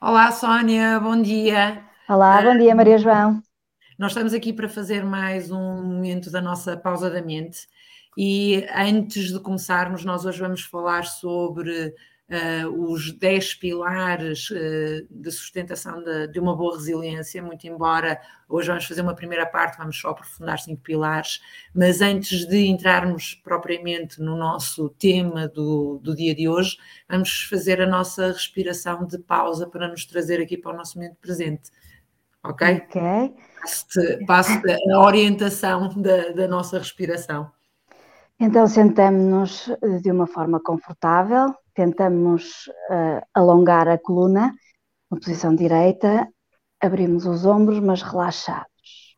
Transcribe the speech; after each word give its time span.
Olá, 0.00 0.30
Sónia, 0.32 0.98
bom 1.00 1.20
dia. 1.20 1.84
Olá, 2.08 2.42
bom 2.42 2.56
dia, 2.58 2.74
Maria 2.74 2.98
João. 2.98 3.40
Nós 3.98 4.12
estamos 4.12 4.32
aqui 4.32 4.52
para 4.52 4.68
fazer 4.68 5.04
mais 5.04 5.50
um 5.50 5.82
momento 5.82 6.30
da 6.30 6.40
nossa 6.40 6.76
pausa 6.76 7.10
da 7.10 7.20
mente 7.20 7.66
e 8.16 8.64
antes 8.74 9.32
de 9.32 9.40
começarmos, 9.40 10.04
nós 10.04 10.24
hoje 10.24 10.40
vamos 10.40 10.62
falar 10.62 11.04
sobre 11.04 11.92
uh, 12.30 12.92
os 12.92 13.12
10 13.12 13.54
pilares 13.54 14.50
uh, 14.50 15.06
de 15.10 15.30
sustentação 15.30 16.02
de, 16.02 16.28
de, 16.28 16.38
uma 16.38 16.54
boa 16.54 16.76
resiliência, 16.76 17.42
muito 17.42 17.66
embora 17.66 18.20
hoje 18.48 18.68
vamos 18.68 18.86
fazer 18.86 19.02
uma 19.02 19.14
primeira 19.14 19.46
parte, 19.46 19.78
vamos 19.78 19.98
só 19.98 20.10
aprofundar 20.10 20.58
cinco 20.58 20.82
pilares, 20.82 21.40
mas 21.74 22.00
antes 22.00 22.46
de 22.46 22.66
entrarmos 22.66 23.34
propriamente 23.34 24.20
no 24.20 24.36
nosso 24.36 24.88
tema 24.90 25.48
do, 25.48 25.98
do 26.02 26.14
dia 26.14 26.34
de 26.34 26.48
hoje, 26.48 26.76
vamos 27.08 27.42
fazer 27.44 27.80
a 27.80 27.86
nossa 27.86 28.28
respiração 28.28 29.06
de 29.06 29.18
pausa 29.18 29.66
para 29.66 29.88
nos 29.88 30.04
trazer 30.04 30.40
aqui 30.40 30.56
para 30.56 30.72
o 30.72 30.76
nosso 30.76 30.98
momento 30.98 31.16
presente. 31.20 31.70
Ok? 32.44 32.82
Ok. 32.88 33.34
Passo 34.26 34.52
a 34.92 35.00
orientação 35.00 35.88
da, 36.00 36.30
da 36.30 36.48
nossa 36.48 36.78
respiração. 36.78 37.50
Então 38.40 38.68
sentamos-nos 38.68 39.68
de 40.00 40.12
uma 40.12 40.26
forma 40.26 40.60
confortável, 40.60 41.52
tentamos 41.78 42.66
uh, 42.90 43.24
alongar 43.32 43.86
a 43.86 43.96
coluna, 43.96 44.52
na 45.08 45.16
posição 45.16 45.54
direita, 45.54 46.28
abrimos 46.80 47.24
os 47.24 47.46
ombros, 47.46 47.78
mas 47.78 48.02
relaxados. 48.02 49.16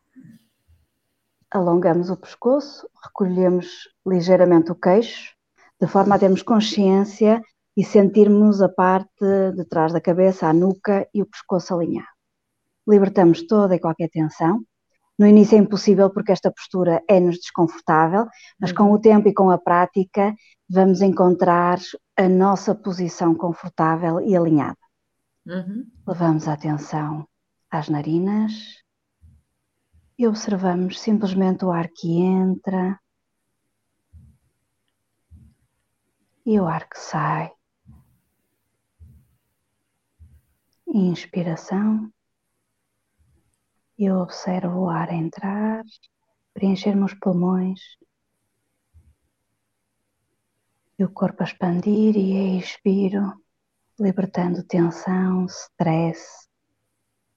Alongamos 1.49 2.11
o 2.11 2.17
pescoço, 2.17 2.87
recolhemos 3.03 3.89
ligeiramente 4.05 4.71
o 4.71 4.75
queixo, 4.75 5.33
de 5.81 5.87
forma 5.87 6.13
a 6.13 6.19
termos 6.19 6.43
consciência 6.43 7.41
e 7.75 7.83
sentirmos 7.83 8.61
a 8.61 8.69
parte 8.69 9.25
de 9.55 9.65
trás 9.65 9.91
da 9.91 9.99
cabeça, 9.99 10.47
a 10.47 10.53
nuca 10.53 11.07
e 11.11 11.23
o 11.23 11.25
pescoço 11.25 11.73
alinhado. 11.73 12.07
Libertamos 12.87 13.47
toda 13.47 13.75
e 13.75 13.79
qualquer 13.79 14.09
tensão. 14.09 14.61
No 15.17 15.25
início 15.25 15.55
é 15.55 15.59
impossível 15.59 16.11
porque 16.11 16.31
esta 16.31 16.51
postura 16.51 17.01
é-nos 17.07 17.37
desconfortável, 17.37 18.27
mas 18.59 18.71
com 18.71 18.83
o 18.83 18.91
uhum. 18.91 19.01
tempo 19.01 19.27
e 19.27 19.33
com 19.33 19.49
a 19.49 19.57
prática 19.57 20.35
vamos 20.73 21.01
encontrar 21.01 21.79
a 22.15 22.29
nossa 22.29 22.73
posição 22.73 23.35
confortável 23.35 24.21
e 24.21 24.37
alinhada. 24.37 24.77
Uhum. 25.45 25.85
Levamos 26.07 26.47
a 26.47 26.53
atenção 26.53 27.27
às 27.69 27.89
narinas 27.89 28.81
e 30.17 30.25
observamos 30.25 31.01
simplesmente 31.01 31.65
o 31.65 31.71
ar 31.71 31.89
que 31.89 32.21
entra 32.21 32.97
e 36.45 36.57
o 36.57 36.65
ar 36.65 36.87
que 36.87 36.97
sai. 36.97 37.51
Inspiração. 40.87 42.09
Eu 43.99 44.19
observo 44.19 44.85
o 44.85 44.89
ar 44.89 45.11
entrar, 45.11 45.83
preencher-me 46.53 47.03
os 47.03 47.13
pulmões 47.13 47.81
e 51.01 51.03
o 51.03 51.09
corpo 51.09 51.41
a 51.41 51.45
expandir 51.45 52.15
e 52.15 52.59
expiro, 52.59 53.33
libertando 53.99 54.63
tensão, 54.63 55.47
stress, 55.47 56.47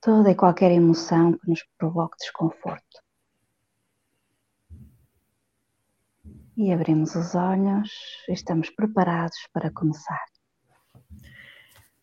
toda 0.02 0.30
e 0.30 0.34
qualquer 0.34 0.70
emoção 0.70 1.32
que 1.32 1.48
nos 1.48 1.64
provoque 1.78 2.18
desconforto. 2.18 3.02
E 6.58 6.70
abrimos 6.70 7.14
os 7.14 7.34
olhos 7.34 7.88
e 8.28 8.34
estamos 8.34 8.68
preparados 8.68 9.38
para 9.50 9.70
começar. 9.70 10.22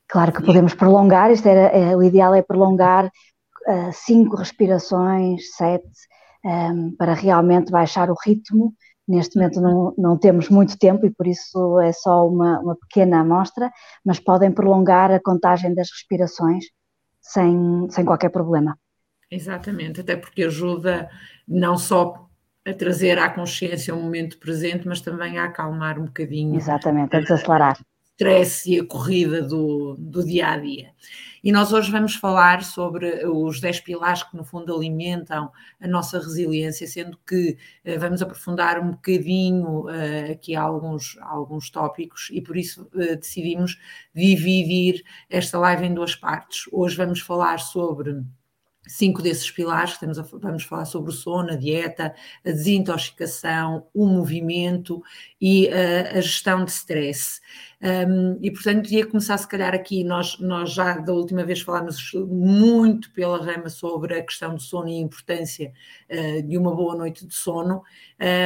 Claro 0.07 0.33
que 0.33 0.43
podemos 0.43 0.73
prolongar, 0.73 1.31
isto 1.31 1.47
era, 1.47 1.67
é, 1.77 1.95
o 1.95 2.01
ideal 2.01 2.33
é 2.33 2.41
prolongar 2.41 3.05
uh, 3.05 3.93
cinco 3.93 4.35
respirações, 4.35 5.55
sete, 5.55 5.87
um, 6.43 6.49
ehm, 6.49 6.95
para 6.97 7.13
realmente 7.13 7.71
baixar 7.71 8.09
o 8.09 8.15
ritmo 8.25 8.73
Neste 9.11 9.35
momento 9.35 9.59
não, 9.59 9.93
não 9.97 10.17
temos 10.17 10.47
muito 10.47 10.77
tempo 10.77 11.05
e 11.05 11.11
por 11.11 11.27
isso 11.27 11.79
é 11.81 11.91
só 11.91 12.25
uma, 12.25 12.59
uma 12.61 12.77
pequena 12.77 13.19
amostra, 13.19 13.69
mas 14.05 14.19
podem 14.19 14.49
prolongar 14.49 15.11
a 15.11 15.19
contagem 15.19 15.75
das 15.75 15.89
respirações 15.91 16.63
sem, 17.19 17.89
sem 17.89 18.05
qualquer 18.05 18.29
problema. 18.29 18.77
Exatamente, 19.29 19.99
até 19.99 20.15
porque 20.15 20.43
ajuda 20.43 21.09
não 21.45 21.77
só 21.77 22.25
a 22.65 22.73
trazer 22.73 23.19
à 23.19 23.29
consciência 23.29 23.93
o 23.93 24.01
momento 24.01 24.39
presente, 24.39 24.87
mas 24.87 25.01
também 25.01 25.37
a 25.37 25.45
acalmar 25.45 25.99
um 25.99 26.05
bocadinho. 26.05 26.55
Exatamente, 26.55 27.15
a 27.15 27.19
desacelerar 27.19 27.77
stress 28.21 28.69
e 28.69 28.79
a 28.79 28.85
corrida 28.85 29.41
do, 29.41 29.95
do 29.97 30.23
dia 30.23 30.49
a 30.49 30.57
dia. 30.57 30.91
E 31.43 31.51
nós 31.51 31.73
hoje 31.73 31.91
vamos 31.91 32.13
falar 32.13 32.63
sobre 32.63 33.25
os 33.25 33.59
10 33.59 33.79
pilares 33.79 34.21
que, 34.21 34.37
no 34.37 34.43
fundo, 34.43 34.75
alimentam 34.75 35.51
a 35.79 35.87
nossa 35.87 36.19
resiliência, 36.19 36.85
sendo 36.85 37.17
que 37.27 37.57
uh, 37.83 37.99
vamos 37.99 38.21
aprofundar 38.21 38.79
um 38.79 38.91
bocadinho 38.91 39.85
uh, 39.85 40.31
aqui 40.31 40.55
alguns, 40.55 41.17
alguns 41.21 41.71
tópicos 41.71 42.29
e 42.31 42.41
por 42.41 42.55
isso 42.55 42.87
uh, 42.93 43.15
decidimos 43.15 43.79
dividir 44.13 45.03
esta 45.27 45.57
live 45.57 45.87
em 45.87 45.93
duas 45.95 46.15
partes. 46.15 46.65
Hoje 46.71 46.95
vamos 46.95 47.21
falar 47.21 47.57
sobre 47.57 48.23
cinco 48.87 49.21
desses 49.21 49.49
pilares, 49.49 49.97
a, 50.03 50.21
vamos 50.37 50.63
falar 50.63 50.85
sobre 50.85 51.11
o 51.11 51.13
sono, 51.13 51.51
a 51.51 51.55
dieta, 51.55 52.13
a 52.45 52.49
desintoxicação, 52.49 53.87
o 53.93 54.05
movimento 54.05 55.01
e 55.39 55.67
uh, 55.67 56.17
a 56.17 56.21
gestão 56.21 56.65
de 56.65 56.71
stress. 56.71 57.39
Um, 57.83 58.37
e 58.41 58.51
portanto 58.51 58.91
ia 58.91 59.07
começar 59.07 59.35
se 59.39 59.47
calhar 59.47 59.73
aqui, 59.73 60.03
nós, 60.03 60.37
nós 60.39 60.71
já 60.71 60.99
da 60.99 61.13
última 61.13 61.43
vez 61.43 61.61
falámos 61.61 62.13
muito 62.13 63.11
pela 63.11 63.43
rama 63.43 63.69
sobre 63.69 64.19
a 64.19 64.23
questão 64.23 64.53
do 64.53 64.61
sono 64.61 64.87
e 64.87 64.97
a 64.97 65.01
importância 65.01 65.73
uh, 66.07 66.43
de 66.43 66.57
uma 66.59 66.75
boa 66.75 66.95
noite 66.95 67.25
de 67.25 67.33
sono, 67.33 67.81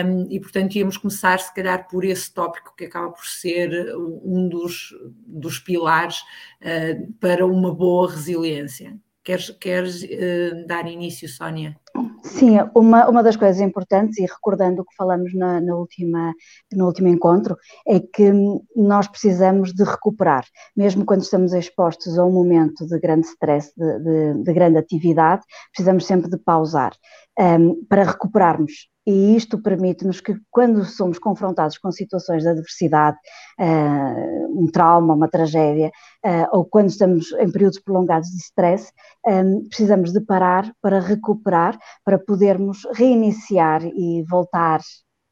um, 0.06 0.28
e 0.30 0.40
portanto 0.40 0.76
íamos 0.76 0.96
começar 0.96 1.38
se 1.40 1.54
calhar 1.54 1.86
por 1.90 2.06
esse 2.06 2.34
tópico 2.34 2.74
que 2.78 2.86
acaba 2.86 3.12
por 3.12 3.26
ser 3.26 3.94
um 3.98 4.48
dos, 4.48 4.96
dos 5.28 5.60
pilares 5.60 6.22
uh, 6.62 7.12
para 7.20 7.46
uma 7.46 7.76
boa 7.76 8.10
resiliência. 8.10 8.98
Queres, 9.26 9.50
queres 9.60 10.04
uh, 10.04 10.68
dar 10.68 10.88
início, 10.88 11.28
Sónia? 11.28 11.76
Sim, 12.22 12.58
uma, 12.76 13.10
uma 13.10 13.24
das 13.24 13.36
coisas 13.36 13.60
importantes, 13.60 14.20
e 14.20 14.22
recordando 14.22 14.84
o 14.84 14.86
que 14.86 14.96
falamos 14.96 15.34
na, 15.34 15.60
na, 15.60 15.76
última, 15.76 16.32
no 16.72 16.86
último 16.86 17.08
encontro, 17.08 17.58
é 17.88 18.00
que 18.00 18.32
nós 18.76 19.08
precisamos 19.08 19.74
de 19.74 19.84
recuperar, 19.84 20.46
mesmo 20.78 21.04
quando 21.06 21.24
estamos 21.24 21.54
expostos 21.54 22.20
a 22.20 22.24
um 22.24 22.32
momento 22.32 22.86
de 22.86 23.00
grande 23.00 23.26
stress, 23.26 23.74
de, 23.76 24.00
de, 24.00 24.44
de 24.44 24.54
grande 24.54 24.78
atividade, 24.78 25.42
precisamos 25.72 26.06
sempre 26.06 26.30
de 26.30 26.38
pausar 26.38 26.94
um, 27.40 27.44
ehm, 27.44 27.74
para 27.90 28.04
recuperarmos 28.04 28.90
e 29.08 29.36
isto 29.36 29.62
permite-nos 29.62 30.20
que, 30.20 30.36
quando 30.50 30.84
somos 30.84 31.20
confrontados 31.20 31.78
com 31.78 31.92
situações 31.92 32.42
de 32.42 32.50
adversidade, 32.50 33.18
uh, 33.60 34.60
um 34.60 34.68
trauma, 34.72 35.14
uma 35.14 35.28
tragédia, 35.28 35.92
uh, 36.26 36.48
ou 36.52 36.66
quando 36.66 36.90
estamos 36.90 37.32
em 37.34 37.52
períodos 37.52 37.80
prolongados 37.80 38.30
de 38.30 38.38
stress, 38.38 38.92
um, 39.26 39.32
eh, 39.32 39.68
precisamos 39.68 40.12
de 40.12 40.22
parar 40.22 40.74
para 40.82 41.00
recuperar, 41.00 41.78
para 42.04 42.18
podermos 42.18 42.88
reiniciar 42.94 43.86
e 43.86 44.24
voltar 44.24 44.82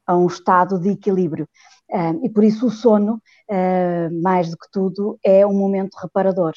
a 0.06 0.16
um 0.16 0.28
estado 0.28 0.80
de 0.80 0.90
equilíbrio. 0.90 1.48
Um, 1.92 2.26
e 2.26 2.30
por 2.30 2.44
isso 2.44 2.68
o 2.68 2.72
sono, 2.72 3.22
uh, 3.50 4.22
mais 4.22 4.50
do 4.50 4.58
que 4.58 4.70
tudo, 4.72 5.18
é 5.24 5.46
um 5.46 5.54
momento 5.54 5.96
reparador. 5.96 6.54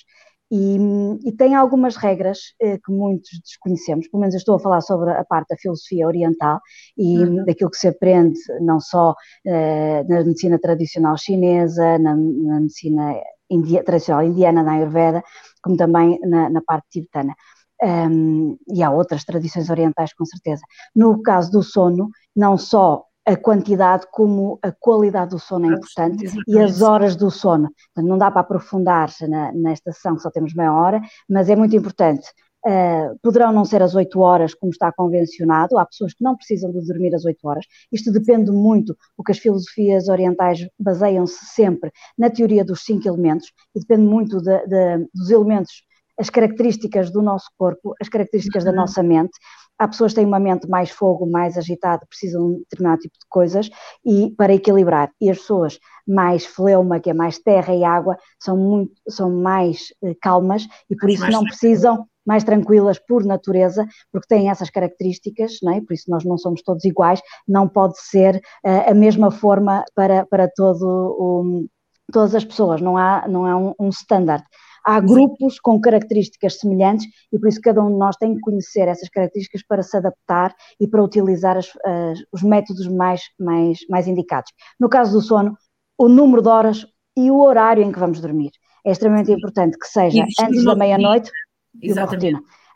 E, 0.51 0.79
e, 1.25 1.33
tem 1.33 1.57
algumas 1.57 1.97
regras 1.97 2.39
eh, 2.61 2.79
que 2.79 2.93
muitos 2.93 3.31
desconhecemos, 3.41 4.07
pelo 4.07 4.21
menos 4.21 4.33
eu 4.33 4.39
estou 4.39 4.55
a 4.55 4.61
falar 4.61 4.81
sobre 4.81 5.11
a 5.11 5.25
parte 5.25 5.49
da 5.49 5.57
filosofia 5.57 6.07
oriental 6.07 6.61
e 6.97 7.19
uhum. 7.19 7.45
daquilo 7.45 7.69
que 7.69 7.77
se 7.77 7.89
aprende 7.89 8.39
não 8.61 8.79
só 8.79 9.17
eh, 9.45 10.05
na 10.05 10.23
medicina 10.23 10.57
tradicional 10.57 11.17
chinesa, 11.19 11.99
na, 11.99 12.15
na 12.15 12.61
medicina 12.61 13.21
india, 13.51 13.85
tradicional 13.85 14.25
indiana, 14.25 14.63
na 14.63 14.73
Ayurveda, 14.73 15.23
como 15.63 15.77
também 15.77 16.19
na, 16.21 16.51
na 16.51 16.63
parte 16.63 16.87
tibetana. 16.91 17.35
Um, 17.83 18.57
e 18.69 18.83
há 18.83 18.91
outras 18.91 19.25
tradições 19.25 19.69
orientais, 19.69 20.15
com 20.15 20.25
certeza. 20.25 20.63
No 20.95 21.23
caso 21.23 21.51
do 21.53 21.63
sono, 21.63 22.09
não 22.35 22.57
só 22.57 23.05
a 23.27 23.37
quantidade 23.37 24.07
como 24.13 24.59
a 24.63 24.71
qualidade 24.71 25.31
do 25.31 25.39
sono 25.39 25.67
é 25.67 25.75
importante 25.75 26.25
e 26.47 26.59
as 26.61 26.81
horas 26.81 27.17
do 27.17 27.29
sono. 27.29 27.69
não 27.97 28.17
dá 28.17 28.31
para 28.31 28.43
aprofundar 28.43 29.11
na, 29.29 29.53
nesta 29.53 29.93
sessão, 29.93 30.15
que 30.15 30.23
só 30.23 30.31
temos 30.31 30.55
meia 30.55 30.73
hora, 30.73 31.03
mas 31.29 31.51
é 31.51 31.57
muito 31.57 31.75
importante. 31.75 32.29
Uh, 32.67 33.17
poderão 33.23 33.53
não 33.53 33.65
ser 33.65 33.81
as 33.81 33.95
8 33.95 34.19
horas 34.19 34.53
como 34.53 34.73
está 34.73 34.91
convencionado, 34.91 35.79
há 35.79 35.87
pessoas 35.87 36.13
que 36.13 36.25
não 36.25 36.37
precisam 36.37 36.73
de 36.73 36.85
dormir 36.85 37.15
as 37.15 37.25
8 37.25 37.39
horas. 37.47 37.65
Isto 37.93 38.11
depende 38.11 38.51
muito, 38.51 38.97
porque 39.17 39.31
as 39.31 39.39
filosofias 39.39 40.09
orientais 40.09 40.67
baseiam-se 40.77 41.45
sempre 41.45 41.93
na 42.19 42.29
teoria 42.29 42.65
dos 42.65 42.81
cinco 42.85 43.07
elementos 43.07 43.53
e 43.73 43.79
depende 43.79 44.03
muito 44.03 44.43
de, 44.43 44.67
de, 44.67 45.09
dos 45.15 45.31
elementos, 45.31 45.85
as 46.19 46.29
características 46.29 47.11
do 47.11 47.23
nosso 47.23 47.49
corpo, 47.57 47.95
as 48.01 48.09
características 48.09 48.65
uhum. 48.65 48.71
da 48.71 48.77
nossa 48.77 49.03
mente 49.03 49.39
há 49.79 49.89
pessoas 49.89 50.13
que 50.13 50.17
têm 50.17 50.27
uma 50.27 50.41
mente 50.41 50.69
mais 50.69 50.91
fogo, 50.91 51.27
mais 51.27 51.57
agitada, 51.57 52.07
precisam 52.07 52.49
de 52.49 52.55
um 52.55 52.59
determinado 52.59 53.01
tipo 53.01 53.15
de 53.19 53.27
coisas 53.29 53.71
e 54.05 54.31
para 54.37 54.55
equilibrar. 54.55 55.11
E 55.21 55.31
as 55.31 55.39
pessoas 55.39 55.79
mais 56.07 56.45
fleuma, 56.47 57.01
que 57.01 57.11
é 57.11 57.15
mais 57.15 57.39
terra 57.39 57.75
e 57.75 57.85
água, 57.85 58.17
são, 58.41 58.57
muito, 58.57 58.93
são 59.09 59.31
mais 59.31 59.93
uh, 60.03 60.15
calmas 60.21 60.67
e 60.89 60.97
por 60.97 61.11
isso 61.11 61.23
mais 61.23 61.35
não 61.35 61.43
precisam 61.43 62.07
mais 62.27 62.43
tranquilas 62.43 62.99
por 62.99 63.25
natureza, 63.25 63.87
porque 64.11 64.27
têm 64.27 64.51
essas 64.51 64.69
características, 64.69 65.59
não 65.63 65.75
é? 65.75 65.81
por 65.81 65.95
isso 65.95 66.11
nós 66.11 66.25
não 66.25 66.37
somos 66.37 66.61
todos 66.61 66.85
iguais, 66.85 67.21
não 67.47 67.69
pode 67.69 68.01
ser 68.01 68.37
uh, 68.65 68.91
a 68.91 68.95
mesma 68.95 69.31
forma 69.31 69.85
para, 69.95 70.27
para 70.27 70.49
todo 70.49 70.85
o, 70.85 71.67
todas 72.13 72.35
as 72.35 72.45
pessoas, 72.45 72.81
não 72.81 72.97
há, 72.97 73.27
não 73.29 73.47
há 73.47 73.57
um, 73.57 73.75
um 73.79 73.89
standard. 73.91 74.45
Há 74.89 75.01
grupos 75.01 75.59
com 75.59 75.81
características 75.81 76.61
semelhantes 76.61 77.09
e 77.33 77.39
por 77.41 77.49
isso 77.49 77.61
cada 77.61 77.83
um 77.83 77.91
de 77.91 77.99
nós 77.99 78.17
tem 78.17 78.37
que 78.37 78.41
conhecer 78.41 78.87
essas 78.87 79.09
características 79.09 79.65
para 79.67 79.83
se 79.83 79.97
adaptar 79.97 80.55
e 80.79 80.87
para 80.87 81.03
utilizar 81.03 81.57
as, 81.57 81.73
as, 81.85 82.21
os 82.33 82.43
métodos 82.45 82.87
mais, 82.87 83.23
mais, 83.37 83.81
mais 83.91 84.07
indicados. 84.07 84.53
No 84.79 84.89
caso 84.89 85.13
do 85.13 85.21
sono, 85.21 85.59
o 85.99 86.09
número 86.09 86.41
de 86.41 86.49
horas 86.49 86.87
e 87.17 87.33
o 87.33 87.41
horário 87.41 87.83
em 87.83 87.91
que 87.91 87.99
vamos 87.99 88.21
dormir. 88.21 88.53
É 88.85 88.93
extremamente 88.93 89.33
importante 89.33 89.77
que 89.77 89.89
seja 89.89 90.25
antes 90.41 90.65
da 90.65 90.77
meia-noite. 90.77 91.33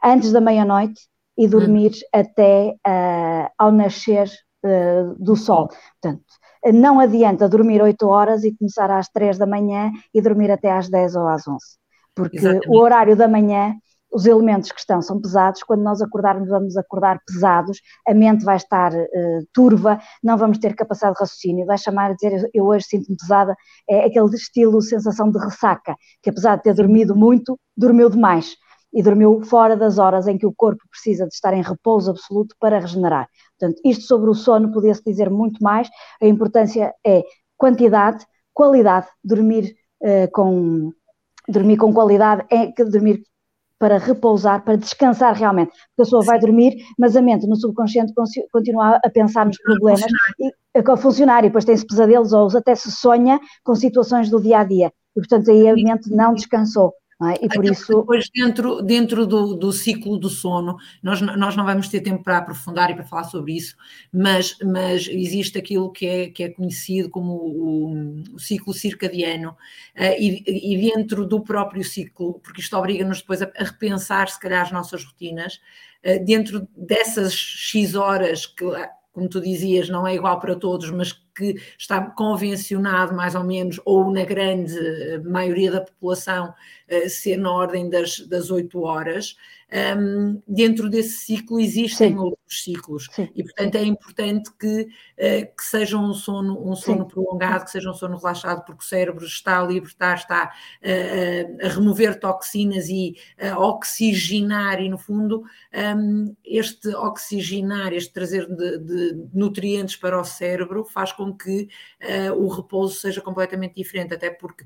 Antes 0.02 0.32
da 0.32 0.40
meia-noite 0.40 1.00
e 1.38 1.46
dormir 1.46 1.92
hum. 1.92 2.08
até 2.12 2.74
uh, 2.88 3.50
ao 3.56 3.70
nascer 3.70 4.28
uh, 4.64 5.14
do 5.16 5.36
sol. 5.36 5.68
Portanto, 6.02 6.24
não 6.74 6.98
adianta 6.98 7.48
dormir 7.48 7.80
8 7.80 8.04
horas 8.06 8.42
e 8.42 8.54
começar 8.56 8.90
às 8.90 9.08
3 9.10 9.38
da 9.38 9.46
manhã 9.46 9.92
e 10.12 10.20
dormir 10.20 10.50
até 10.50 10.72
às 10.72 10.90
10 10.90 11.14
ou 11.14 11.28
às 11.28 11.46
11. 11.46 11.79
Porque 12.22 12.38
Exatamente. 12.38 12.68
o 12.68 12.78
horário 12.78 13.16
da 13.16 13.28
manhã 13.28 13.74
os 14.12 14.26
elementos 14.26 14.72
que 14.72 14.80
estão 14.80 15.00
são 15.00 15.20
pesados, 15.20 15.62
quando 15.62 15.82
nós 15.82 16.02
acordarmos 16.02 16.48
vamos 16.48 16.76
acordar 16.76 17.20
pesados, 17.26 17.80
a 18.06 18.12
mente 18.12 18.44
vai 18.44 18.56
estar 18.56 18.92
uh, 18.92 19.46
turva, 19.52 20.00
não 20.22 20.36
vamos 20.36 20.58
ter 20.58 20.74
capacidade 20.74 21.14
de 21.14 21.20
raciocínio, 21.20 21.66
vai 21.66 21.78
chamar 21.78 22.10
a 22.10 22.14
dizer 22.14 22.50
eu 22.52 22.66
hoje 22.66 22.86
sinto-me 22.86 23.16
pesada, 23.16 23.54
é 23.88 24.06
aquele 24.06 24.34
estilo, 24.34 24.82
sensação 24.82 25.30
de 25.30 25.38
ressaca, 25.38 25.94
que 26.22 26.30
apesar 26.30 26.56
de 26.56 26.64
ter 26.64 26.74
dormido 26.74 27.14
muito, 27.14 27.58
dormiu 27.76 28.10
demais. 28.10 28.56
E 28.92 29.04
dormiu 29.04 29.40
fora 29.42 29.76
das 29.76 29.98
horas 29.98 30.26
em 30.26 30.36
que 30.36 30.44
o 30.44 30.52
corpo 30.52 30.82
precisa 30.90 31.24
de 31.24 31.32
estar 31.32 31.54
em 31.54 31.62
repouso 31.62 32.10
absoluto 32.10 32.56
para 32.58 32.80
regenerar. 32.80 33.28
Portanto, 33.56 33.80
isto 33.84 34.02
sobre 34.02 34.28
o 34.28 34.34
sono 34.34 34.72
podia-se 34.72 35.04
dizer 35.04 35.30
muito 35.30 35.62
mais, 35.62 35.88
a 36.20 36.26
importância 36.26 36.92
é 37.06 37.22
quantidade, 37.56 38.26
qualidade, 38.52 39.06
dormir 39.22 39.76
uh, 40.02 40.28
com 40.32 40.90
dormir 41.50 41.76
com 41.76 41.92
qualidade 41.92 42.44
é 42.50 42.66
que 42.68 42.84
dormir 42.84 43.22
para 43.78 43.96
repousar, 43.96 44.62
para 44.62 44.76
descansar 44.76 45.34
realmente, 45.34 45.70
a 45.70 46.02
pessoa 46.02 46.22
vai 46.22 46.38
dormir, 46.38 46.76
mas 46.98 47.16
a 47.16 47.22
mente 47.22 47.46
no 47.46 47.56
subconsciente 47.56 48.12
continua 48.52 49.00
a 49.02 49.08
pensar 49.08 49.46
nos 49.46 49.56
problemas 49.56 50.04
e 50.38 50.52
a 50.78 50.96
funcionar, 50.98 51.40
e 51.40 51.48
depois 51.48 51.64
tem-se 51.64 51.86
pesadelos 51.86 52.34
ou 52.34 52.46
até 52.54 52.74
se 52.74 52.92
sonha 52.92 53.40
com 53.64 53.74
situações 53.74 54.28
do 54.28 54.40
dia 54.40 54.58
a 54.58 54.64
dia, 54.64 54.92
e 55.16 55.20
portanto 55.20 55.50
aí 55.50 55.66
a 55.66 55.74
mente 55.74 56.10
não 56.10 56.34
descansou. 56.34 56.92
É? 57.22 57.44
E 57.44 57.48
por 57.48 57.64
isso. 57.64 58.00
Depois, 58.00 58.30
dentro, 58.34 58.80
dentro 58.80 59.26
do, 59.26 59.54
do 59.54 59.72
ciclo 59.72 60.16
do 60.18 60.30
sono, 60.30 60.78
nós, 61.02 61.20
nós 61.20 61.54
não 61.54 61.66
vamos 61.66 61.88
ter 61.88 62.00
tempo 62.00 62.24
para 62.24 62.38
aprofundar 62.38 62.90
e 62.90 62.94
para 62.94 63.04
falar 63.04 63.24
sobre 63.24 63.56
isso, 63.56 63.76
mas, 64.10 64.56
mas 64.64 65.06
existe 65.06 65.58
aquilo 65.58 65.92
que 65.92 66.06
é, 66.06 66.30
que 66.30 66.44
é 66.44 66.48
conhecido 66.48 67.10
como 67.10 67.32
o, 67.34 68.22
o 68.34 68.38
ciclo 68.38 68.72
circadiano, 68.72 69.50
uh, 69.50 70.16
e, 70.18 70.42
e, 70.46 70.90
dentro 70.90 71.26
do 71.26 71.42
próprio 71.42 71.84
ciclo, 71.84 72.40
porque 72.40 72.62
isto 72.62 72.74
obriga-nos 72.76 73.20
depois 73.20 73.42
a, 73.42 73.50
a, 73.54 73.64
repensar, 73.64 74.28
se 74.28 74.40
calhar, 74.40 74.62
as 74.62 74.72
nossas 74.72 75.04
rotinas, 75.04 75.60
uh, 76.02 76.24
dentro 76.24 76.66
dessas 76.74 77.34
X 77.34 77.94
horas 77.94 78.46
que 78.46 78.64
como 79.12 79.28
tu 79.28 79.40
dizias, 79.40 79.88
não 79.88 80.06
é 80.06 80.14
igual 80.14 80.38
para 80.38 80.54
todos, 80.54 80.90
mas 80.90 81.12
que 81.12 81.56
está 81.78 82.00
convencionado 82.10 83.14
mais 83.14 83.34
ou 83.34 83.44
menos, 83.44 83.80
ou 83.84 84.10
na 84.10 84.24
grande 84.24 84.74
maioria 85.24 85.70
da 85.72 85.80
população, 85.80 86.54
uh, 86.90 87.08
ser 87.08 87.36
na 87.36 87.50
ordem 87.50 87.88
das, 87.88 88.20
das 88.20 88.50
8 88.50 88.80
horas, 88.80 89.36
um, 89.72 90.42
dentro 90.48 90.90
desse 90.90 91.18
ciclo 91.24 91.60
existem 91.60 92.10
Sim. 92.10 92.18
outros 92.18 92.62
ciclos 92.64 93.08
Sim. 93.12 93.28
e 93.34 93.44
portanto 93.44 93.76
é 93.76 93.84
importante 93.84 94.50
que, 94.58 94.82
uh, 94.82 95.56
que 95.56 95.64
seja 95.64 95.96
um 95.96 96.12
sono, 96.12 96.68
um 96.68 96.74
sono 96.74 97.06
prolongado, 97.06 97.64
que 97.64 97.70
seja 97.70 97.88
um 97.88 97.94
sono 97.94 98.16
relaxado, 98.16 98.64
porque 98.64 98.82
o 98.82 98.86
cérebro 98.86 99.24
está 99.24 99.60
a 99.60 99.66
libertar, 99.66 100.16
está 100.16 100.52
uh, 100.82 101.66
a 101.66 101.68
remover 101.68 102.18
toxinas 102.18 102.88
e 102.88 103.16
a 103.38 103.58
oxigenar, 103.58 104.80
e 104.82 104.88
no 104.88 104.98
fundo 104.98 105.44
um, 105.96 106.34
este 106.44 106.88
oxigenar, 106.88 107.92
este 107.92 108.12
trazer 108.12 108.46
de, 108.46 108.78
de, 108.78 109.28
nutrientes 109.32 109.96
para 109.96 110.20
o 110.20 110.24
cérebro 110.24 110.84
faz 110.84 111.12
com 111.12 111.32
que 111.32 111.68
uh, 112.02 112.32
o 112.34 112.48
repouso 112.48 112.96
seja 112.96 113.20
completamente 113.20 113.74
diferente, 113.74 114.14
até 114.14 114.30
porque 114.30 114.64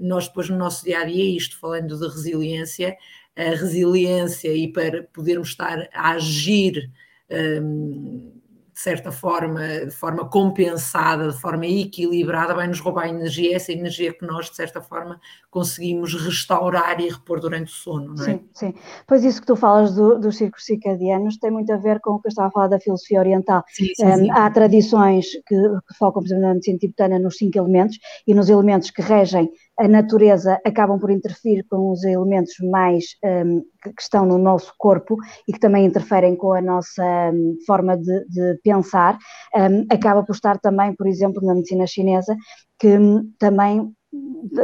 nós 0.00 0.26
depois 0.26 0.48
no 0.48 0.56
nosso 0.56 0.84
dia 0.84 1.00
a 1.00 1.04
dia, 1.04 1.36
isto 1.36 1.58
falando 1.58 1.98
de 1.98 2.06
resiliência, 2.06 2.96
a 3.36 3.50
resiliência 3.50 4.54
e 4.54 4.70
para 4.72 5.04
podermos 5.12 5.48
estar 5.48 5.88
a 5.92 6.10
agir 6.10 6.90
um, 7.30 8.32
de 8.74 8.80
certa 8.80 9.12
forma, 9.12 9.60
de 9.84 9.90
forma 9.90 10.26
compensada, 10.28 11.28
de 11.30 11.38
forma 11.38 11.66
equilibrada, 11.66 12.54
vai 12.54 12.66
nos 12.66 12.80
roubar 12.80 13.06
energia, 13.06 13.54
essa 13.54 13.70
energia 13.70 14.14
que 14.14 14.24
nós, 14.24 14.48
de 14.48 14.56
certa 14.56 14.80
forma, 14.80 15.20
conseguimos 15.50 16.14
restaurar 16.14 16.98
e 16.98 17.08
repor 17.10 17.38
durante 17.38 17.70
o 17.70 17.74
sono, 17.74 18.14
não 18.14 18.24
é? 18.24 18.26
Sim, 18.26 18.48
sim. 18.54 18.74
Pois 19.06 19.24
isso 19.24 19.42
que 19.42 19.46
tu 19.46 19.56
falas 19.56 19.94
do, 19.94 20.18
dos 20.18 20.38
círculos 20.38 20.64
circadianos 20.64 21.36
tem 21.36 21.50
muito 21.50 21.70
a 21.70 21.76
ver 21.76 22.00
com 22.00 22.12
o 22.12 22.20
que 22.20 22.28
eu 22.28 22.30
estava 22.30 22.48
a 22.48 22.50
falar 22.50 22.68
da 22.68 22.80
filosofia 22.80 23.20
oriental. 23.20 23.62
Sim, 23.68 23.88
sim, 23.94 24.06
um, 24.06 24.16
sim. 24.16 24.30
Há 24.30 24.50
tradições 24.50 25.26
que, 25.46 25.54
que 25.54 25.94
focam, 25.98 26.22
por 26.22 26.26
exemplo, 26.26 26.44
na 26.44 26.54
medicina 26.54 26.78
tibetana 26.78 27.18
nos 27.18 27.36
cinco 27.36 27.58
elementos 27.58 27.98
e 28.26 28.32
nos 28.32 28.48
elementos 28.48 28.90
que 28.90 29.02
regem 29.02 29.50
a 29.78 29.88
natureza 29.88 30.60
acabam 30.64 30.98
por 30.98 31.10
interferir 31.10 31.64
com 31.68 31.90
os 31.90 32.04
elementos 32.04 32.54
mais 32.70 33.04
um, 33.24 33.60
que, 33.82 34.02
estão 34.02 34.26
no 34.26 34.38
nosso 34.38 34.72
corpo 34.78 35.16
e 35.48 35.52
que 35.52 35.58
também 35.58 35.86
interferem 35.86 36.36
com 36.36 36.52
a 36.52 36.60
nossa 36.60 37.04
um, 37.32 37.56
forma 37.66 37.96
de, 37.96 38.24
de 38.28 38.58
pensar, 38.62 39.18
um, 39.56 39.86
acaba 39.90 40.22
por 40.22 40.34
estar 40.34 40.58
também, 40.58 40.94
por 40.94 41.06
exemplo, 41.06 41.42
na 41.42 41.54
medicina 41.54 41.86
chinesa, 41.86 42.36
que 42.78 42.98
hum, 42.98 43.32
também 43.38 43.92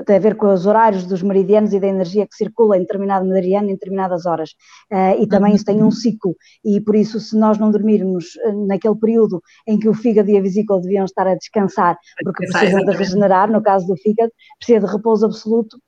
tem 0.04 0.16
a 0.16 0.20
ver 0.20 0.36
com 0.36 0.52
os 0.52 0.66
horários 0.66 1.06
dos 1.06 1.22
meridianos 1.22 1.72
e 1.72 1.80
da 1.80 1.86
energia 1.86 2.26
que 2.26 2.34
circula 2.34 2.76
em 2.76 2.80
determinado 2.80 3.26
meridiano 3.26 3.70
em 3.70 3.74
determinadas 3.74 4.26
horas. 4.26 4.50
Uh, 4.92 5.22
e 5.22 5.26
também 5.26 5.54
isso 5.54 5.64
tem 5.64 5.82
um 5.82 5.90
ciclo. 5.90 6.36
E 6.64 6.80
por 6.80 6.94
isso, 6.94 7.18
se 7.18 7.36
nós 7.36 7.58
não 7.58 7.70
dormirmos 7.70 8.36
eh, 8.44 8.52
naquele 8.52 8.96
período 8.96 9.42
em 9.66 9.78
que 9.78 9.88
o 9.88 9.94
fígado 9.94 10.30
e 10.30 10.36
a 10.36 10.42
vesícula 10.42 10.80
deviam 10.80 11.04
estar 11.04 11.26
a 11.26 11.34
descansar, 11.34 11.96
porque 12.22 12.46
precisam 12.46 12.84
de 12.84 12.96
regenerar, 12.96 13.50
no 13.50 13.62
caso 13.62 13.86
do 13.86 13.96
fígado, 13.96 14.32
precisa 14.58 14.86
de 14.86 14.92
repouso 14.92 15.26
absoluto, 15.26 15.78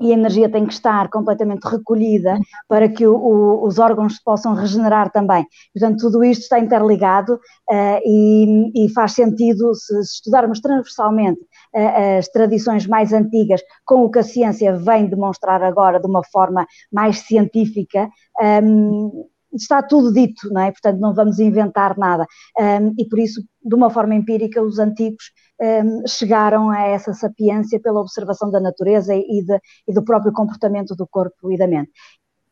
e 0.00 0.10
a 0.10 0.14
energia 0.14 0.48
tem 0.48 0.66
que 0.66 0.72
estar 0.72 1.08
completamente 1.10 1.64
recolhida 1.64 2.38
para 2.68 2.88
que 2.88 3.06
o, 3.06 3.14
o, 3.14 3.66
os 3.66 3.78
órgãos 3.78 4.18
possam 4.22 4.54
regenerar 4.54 5.10
também. 5.10 5.46
Portanto, 5.74 6.00
tudo 6.00 6.24
isto 6.24 6.42
está 6.42 6.58
interligado 6.58 7.34
uh, 7.34 8.00
e, 8.04 8.84
e, 8.86 8.92
faz 8.92 9.12
sentido 9.12 9.74
se, 9.74 9.94
se 10.04 10.14
estudarmos 10.16 10.60
transversalmente 10.60 11.40
uh, 11.74 12.18
as 12.18 12.28
tradições 12.28 12.86
mais 12.86 13.12
antigas 13.12 13.60
com 13.84 14.04
o 14.04 14.10
que 14.10 14.20
a 14.20 14.22
ciência 14.22 14.76
vem 14.76 15.06
demonstrar 15.06 15.62
agora 15.62 16.00
de 16.00 16.06
uma 16.06 16.22
forma 16.24 16.66
mais 16.92 17.20
científica. 17.20 18.08
Um, 18.40 18.44
ehm, 18.44 19.37
está 19.52 19.82
tudo 19.82 20.12
dito, 20.12 20.52
não 20.52 20.62
é? 20.62 20.70
Portanto, 20.70 20.98
não 20.98 21.14
vamos 21.14 21.38
inventar 21.38 21.96
nada. 21.96 22.26
Um, 22.58 22.94
e 22.98 23.08
por 23.08 23.18
isso, 23.18 23.42
de 23.64 23.74
uma 23.74 23.90
forma 23.90 24.14
empírica, 24.14 24.62
os 24.62 24.78
antigos 24.78 25.24
um, 25.60 26.06
chegaram 26.06 26.70
a 26.70 26.80
essa 26.82 27.12
sapiência 27.12 27.80
pela 27.80 28.00
observação 28.00 28.50
da 28.50 28.60
natureza 28.60 29.14
e, 29.14 29.42
de, 29.44 29.58
e 29.86 29.92
do 29.92 30.04
próprio 30.04 30.32
comportamento 30.32 30.94
do 30.94 31.06
corpo 31.06 31.52
e 31.52 31.56
da 31.56 31.66
mente. 31.66 31.90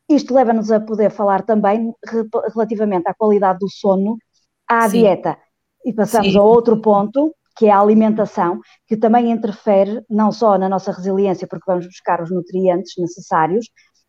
Isto 0.09 0.35
leva-nos 0.35 0.71
a 0.71 0.81
poder 0.81 1.11
falar 1.11 1.43
também 1.43 1.93
relativamente 2.55 3.09
à 3.09 3.15
qualidade 3.15 3.59
do 3.59 3.69
sono, 3.69 4.17
à 4.69 4.89
Sim. 4.89 5.01
dieta. 5.01 5.37
E 5.85 5.93
passamos 5.93 6.33
Sim. 6.33 6.39
a 6.39 6.43
outro 6.43 6.81
ponto, 6.81 7.35
que 7.57 7.67
é 7.67 7.71
a 7.71 7.81
alimentação, 7.81 8.61
que 8.87 8.97
também 8.97 9.31
interfere 9.31 10.05
não 10.09 10.31
só 10.31 10.59
na 10.59 10.69
nossa 10.69 10.93
resiliência, 10.93 11.49
porque 11.49 11.65
vamos 11.67 11.87
buscar 11.87 12.23
os 12.23 12.31
nutrientes 12.31 12.93
necessários, 12.99 13.67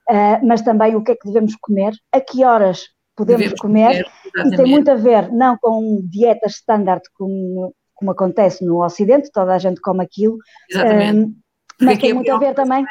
uh, 0.10 0.46
mas 0.46 0.62
também 0.62 0.96
o 0.96 1.04
que 1.04 1.12
é 1.12 1.16
que 1.16 1.28
devemos 1.28 1.56
comer, 1.56 1.94
a 2.12 2.22
que 2.22 2.44
horas 2.44 2.88
podemos 3.16 3.42
devemos 3.42 3.60
comer, 3.60 4.06
comer 4.36 4.54
e 4.54 4.58
tem 4.58 4.66
muito 4.66 4.92
a 4.92 4.96
ver 4.96 5.32
não 5.32 5.58
com 5.58 6.02
dietas 6.04 6.54
standard 6.54 7.02
como, 7.16 7.74
como 7.96 8.12
acontece 8.12 8.64
no 8.64 8.84
Ocidente, 8.84 9.32
toda 9.32 9.54
a 9.54 9.58
gente 9.58 9.82
come 9.82 10.04
aquilo, 10.04 10.38
um, 10.76 11.36
Mas 11.80 12.00
tem 12.00 12.14
muito 12.14 12.32
a 12.32 12.40
ver 12.40 12.56
também. 12.56 12.84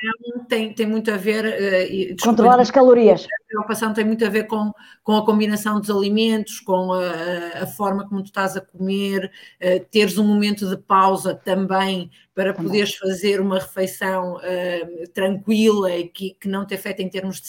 Tem, 0.48 0.72
tem 0.72 0.86
muito 0.86 1.10
a 1.10 1.16
ver. 1.16 1.44
Uh, 1.44 2.16
Controlar 2.22 2.60
as 2.60 2.70
calorias. 2.70 3.24
A 3.24 3.48
preocupação 3.48 3.92
tem 3.92 4.04
muito 4.04 4.24
a 4.24 4.28
ver 4.28 4.44
com, 4.44 4.70
com 5.02 5.16
a 5.16 5.26
combinação 5.26 5.80
dos 5.80 5.90
alimentos, 5.90 6.60
com 6.60 6.92
a, 6.92 7.62
a 7.62 7.66
forma 7.66 8.08
como 8.08 8.22
tu 8.22 8.26
estás 8.26 8.56
a 8.56 8.60
comer, 8.60 9.30
uh, 9.60 9.84
teres 9.90 10.18
um 10.18 10.24
momento 10.24 10.68
de 10.68 10.76
pausa 10.76 11.34
também 11.34 12.10
para 12.36 12.52
poderes 12.52 12.94
fazer 12.94 13.40
uma 13.40 13.58
refeição 13.58 14.36
uh, 14.36 15.08
tranquila 15.14 15.96
e 15.96 16.06
que, 16.06 16.36
que 16.38 16.46
não 16.46 16.66
te 16.66 16.74
afeta 16.74 17.00
em 17.00 17.08
termos 17.08 17.40
de. 17.40 17.48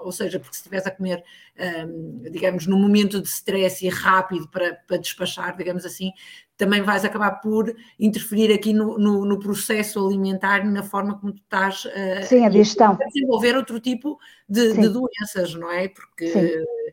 Ou 0.00 0.10
seja, 0.10 0.40
porque 0.40 0.54
se 0.54 0.60
estiveres 0.60 0.86
a 0.86 0.90
comer, 0.90 1.22
um, 1.86 2.22
digamos, 2.30 2.66
num 2.66 2.78
momento 2.78 3.20
de 3.20 3.28
stress 3.28 3.84
e 3.84 3.90
rápido 3.90 4.48
para, 4.48 4.74
para 4.86 4.96
despachar, 4.96 5.54
digamos 5.54 5.84
assim, 5.84 6.12
também 6.56 6.80
vais 6.80 7.04
acabar 7.04 7.42
por 7.42 7.76
interferir 8.00 8.50
aqui 8.54 8.72
no, 8.72 8.96
no, 8.96 9.26
no 9.26 9.38
processo 9.38 10.02
alimentar 10.02 10.64
e 10.64 10.70
na 10.70 10.82
forma 10.82 11.18
como 11.18 11.34
tu 11.34 11.42
estás 11.42 11.84
uh, 11.84 12.24
Sim, 12.26 12.46
a, 12.46 12.48
digestão. 12.48 12.92
a 12.92 13.04
desenvolver 13.04 13.54
outro 13.54 13.78
tipo 13.80 14.18
de, 14.48 14.72
de 14.72 14.88
doenças, 14.88 15.54
não 15.54 15.70
é? 15.70 15.88
Porque, 15.88 16.24
uh, 16.24 16.92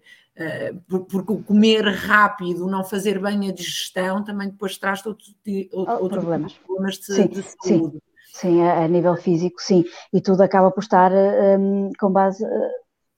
porque 0.87 1.43
comer 1.43 1.83
rápido, 1.83 2.67
não 2.67 2.83
fazer 2.83 3.19
bem 3.19 3.49
a 3.49 3.53
digestão, 3.53 4.23
também 4.23 4.49
depois 4.49 4.77
traz 4.77 5.05
outro, 5.05 5.25
outro, 5.73 6.05
oh, 6.05 6.09
problemas. 6.09 6.53
Tipo 6.53 6.61
de 6.61 6.67
problemas 6.67 6.97
de, 6.97 7.13
sim, 7.13 7.27
de 7.27 7.43
saúde. 7.43 7.93
Sim. 7.93 8.01
Sim, 8.31 8.61
a, 8.61 8.83
a, 8.83 8.87
nível 8.87 9.15
físico, 9.17 9.59
sim. 9.59 9.83
E 10.13 10.21
tudo 10.21 10.41
acaba 10.41 10.71
por 10.71 10.81
estar 10.81 11.11
um, 11.11 11.89
com 11.99 12.09
base 12.09 12.45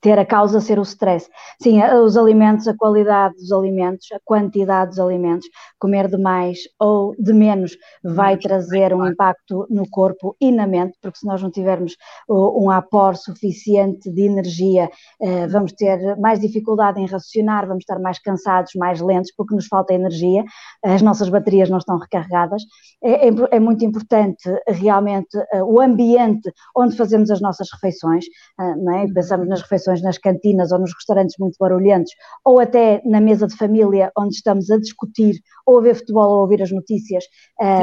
ter 0.01 0.17
a 0.17 0.25
causa 0.25 0.59
ser 0.59 0.79
o 0.79 0.81
stress. 0.81 1.29
Sim, 1.61 1.81
os 1.83 2.17
alimentos, 2.17 2.67
a 2.67 2.75
qualidade 2.75 3.35
dos 3.35 3.51
alimentos, 3.51 4.07
a 4.11 4.19
quantidade 4.25 4.91
dos 4.91 4.99
alimentos, 4.99 5.47
comer 5.79 6.07
de 6.07 6.17
mais 6.17 6.59
ou 6.79 7.15
de 7.17 7.33
menos 7.33 7.77
vai 8.03 8.37
trazer 8.37 8.93
um 8.93 9.05
impacto 9.05 9.67
no 9.69 9.87
corpo 9.89 10.35
e 10.41 10.51
na 10.51 10.67
mente, 10.67 10.97
porque 11.01 11.19
se 11.19 11.25
nós 11.25 11.41
não 11.41 11.51
tivermos 11.51 11.95
um 12.29 12.69
apor 12.69 13.15
suficiente 13.15 14.11
de 14.11 14.21
energia, 14.23 14.89
eh, 15.21 15.47
vamos 15.47 15.73
ter 15.73 16.17
mais 16.17 16.39
dificuldade 16.39 16.99
em 16.99 17.05
raciocinar, 17.05 17.67
vamos 17.67 17.83
estar 17.83 17.99
mais 17.99 18.19
cansados, 18.19 18.73
mais 18.75 19.01
lentos, 19.01 19.31
porque 19.35 19.55
nos 19.55 19.67
falta 19.67 19.93
energia, 19.93 20.43
as 20.83 21.01
nossas 21.01 21.29
baterias 21.29 21.69
não 21.69 21.77
estão 21.77 21.97
recarregadas. 21.97 22.63
É, 23.03 23.29
é, 23.29 23.31
é 23.51 23.59
muito 23.59 23.83
importante 23.85 24.49
realmente 24.67 25.37
eh, 25.53 25.63
o 25.63 25.81
ambiente 25.81 26.51
onde 26.75 26.95
fazemos 26.95 27.29
as 27.29 27.41
nossas 27.41 27.67
refeições, 27.71 28.25
eh, 28.59 28.75
não 28.75 28.97
é? 28.97 29.07
pensamos 29.13 29.47
nas 29.47 29.61
refeições 29.61 29.90
refeições 29.91 30.01
nas 30.01 30.17
cantinas 30.17 30.71
ou 30.71 30.79
nos 30.79 30.93
restaurantes 30.93 31.35
muito 31.39 31.57
barulhentos, 31.59 32.11
ou 32.45 32.59
até 32.59 33.01
na 33.05 33.19
mesa 33.19 33.47
de 33.47 33.55
família, 33.55 34.11
onde 34.17 34.35
estamos 34.35 34.69
a 34.71 34.77
discutir, 34.77 35.35
ou 35.65 35.79
a 35.79 35.81
ver 35.81 35.95
futebol 35.95 36.29
ou 36.29 36.37
a 36.37 36.41
ouvir 36.41 36.61
as 36.61 36.71
notícias, 36.71 37.25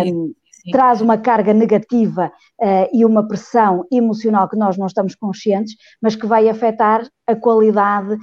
um, 0.06 0.32
traz 0.72 1.00
uma 1.00 1.16
carga 1.16 1.54
negativa 1.54 2.30
uh, 2.60 2.88
e 2.92 3.04
uma 3.04 3.26
pressão 3.26 3.86
emocional 3.90 4.48
que 4.48 4.56
nós 4.56 4.76
não 4.76 4.86
estamos 4.86 5.14
conscientes, 5.14 5.74
mas 6.02 6.16
que 6.16 6.26
vai 6.26 6.48
afetar 6.48 7.06
a 7.26 7.34
qualidade 7.34 8.16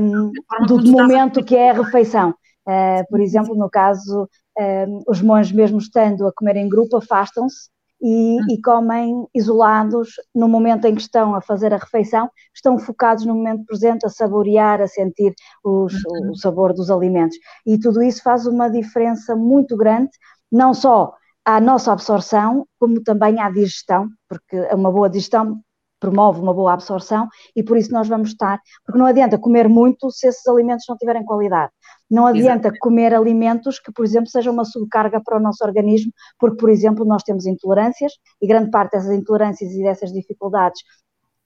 um, 0.00 0.32
do 0.66 0.82
momento 0.90 1.44
que 1.44 1.56
é 1.56 1.70
a 1.70 1.74
refeição. 1.74 2.34
Uh, 2.66 3.04
por 3.10 3.20
exemplo, 3.20 3.54
no 3.54 3.68
caso, 3.68 4.26
um, 4.58 5.02
os 5.06 5.20
monges 5.20 5.52
mesmo 5.52 5.78
estando 5.78 6.26
a 6.26 6.32
comer 6.32 6.56
em 6.56 6.68
grupo 6.68 6.96
afastam-se 6.96 7.73
e, 8.04 8.38
hum. 8.38 8.46
e, 8.50 8.60
comem 8.60 9.26
isolados 9.34 10.10
no 10.34 10.46
momento 10.46 10.84
em 10.84 10.94
que 10.94 11.00
estão 11.00 11.34
a 11.34 11.40
fazer 11.40 11.72
a 11.72 11.78
refeição, 11.78 12.30
estão 12.54 12.78
focados 12.78 13.24
no 13.24 13.34
momento 13.34 13.64
presente, 13.64 14.04
a 14.04 14.10
saborear, 14.10 14.82
a 14.82 14.86
sentir 14.86 15.34
os, 15.64 15.94
uhum. 16.04 16.32
o 16.32 16.36
sabor 16.36 16.74
dos 16.74 16.90
alimentos. 16.90 17.38
E 17.66 17.78
tudo 17.78 18.02
isso 18.02 18.22
faz 18.22 18.46
uma 18.46 18.68
diferença 18.68 19.34
muito 19.34 19.74
grande, 19.74 20.10
não 20.52 20.74
só 20.74 21.14
à 21.46 21.58
nossa 21.60 21.92
absorção, 21.92 22.66
como 22.78 23.02
também 23.02 23.40
à 23.40 23.50
digestão, 23.50 24.08
porque 24.28 24.60
uma 24.74 24.92
boa 24.92 25.08
digestão 25.08 25.62
promove 25.98 26.40
uma 26.40 26.52
boa 26.52 26.74
absorção 26.74 27.26
e 27.56 27.62
por 27.62 27.78
isso 27.78 27.90
nós 27.90 28.06
vamos 28.06 28.28
estar, 28.28 28.60
porque 28.84 28.98
não 28.98 29.06
adianta 29.06 29.38
comer 29.38 29.66
muito 29.66 30.10
se 30.10 30.26
esses 30.26 30.46
alimentos 30.46 30.84
não 30.86 30.96
tiverem 30.98 31.24
qualidade. 31.24 31.72
Não 32.10 32.26
adianta 32.26 32.68
Exatamente. 32.68 32.78
comer 32.78 33.14
alimentos 33.14 33.80
que, 33.80 33.90
por 33.92 34.04
exemplo, 34.04 34.28
sejam 34.28 34.52
uma 34.52 34.64
subcarga 34.64 35.20
para 35.22 35.38
o 35.38 35.40
nosso 35.40 35.64
organismo, 35.64 36.12
porque, 36.38 36.56
por 36.56 36.70
exemplo, 36.70 37.04
nós 37.04 37.22
temos 37.22 37.46
intolerâncias 37.46 38.12
e 38.40 38.46
grande 38.46 38.70
parte 38.70 38.92
dessas 38.92 39.10
intolerâncias 39.10 39.72
e 39.72 39.82
dessas 39.82 40.12
dificuldades 40.12 40.82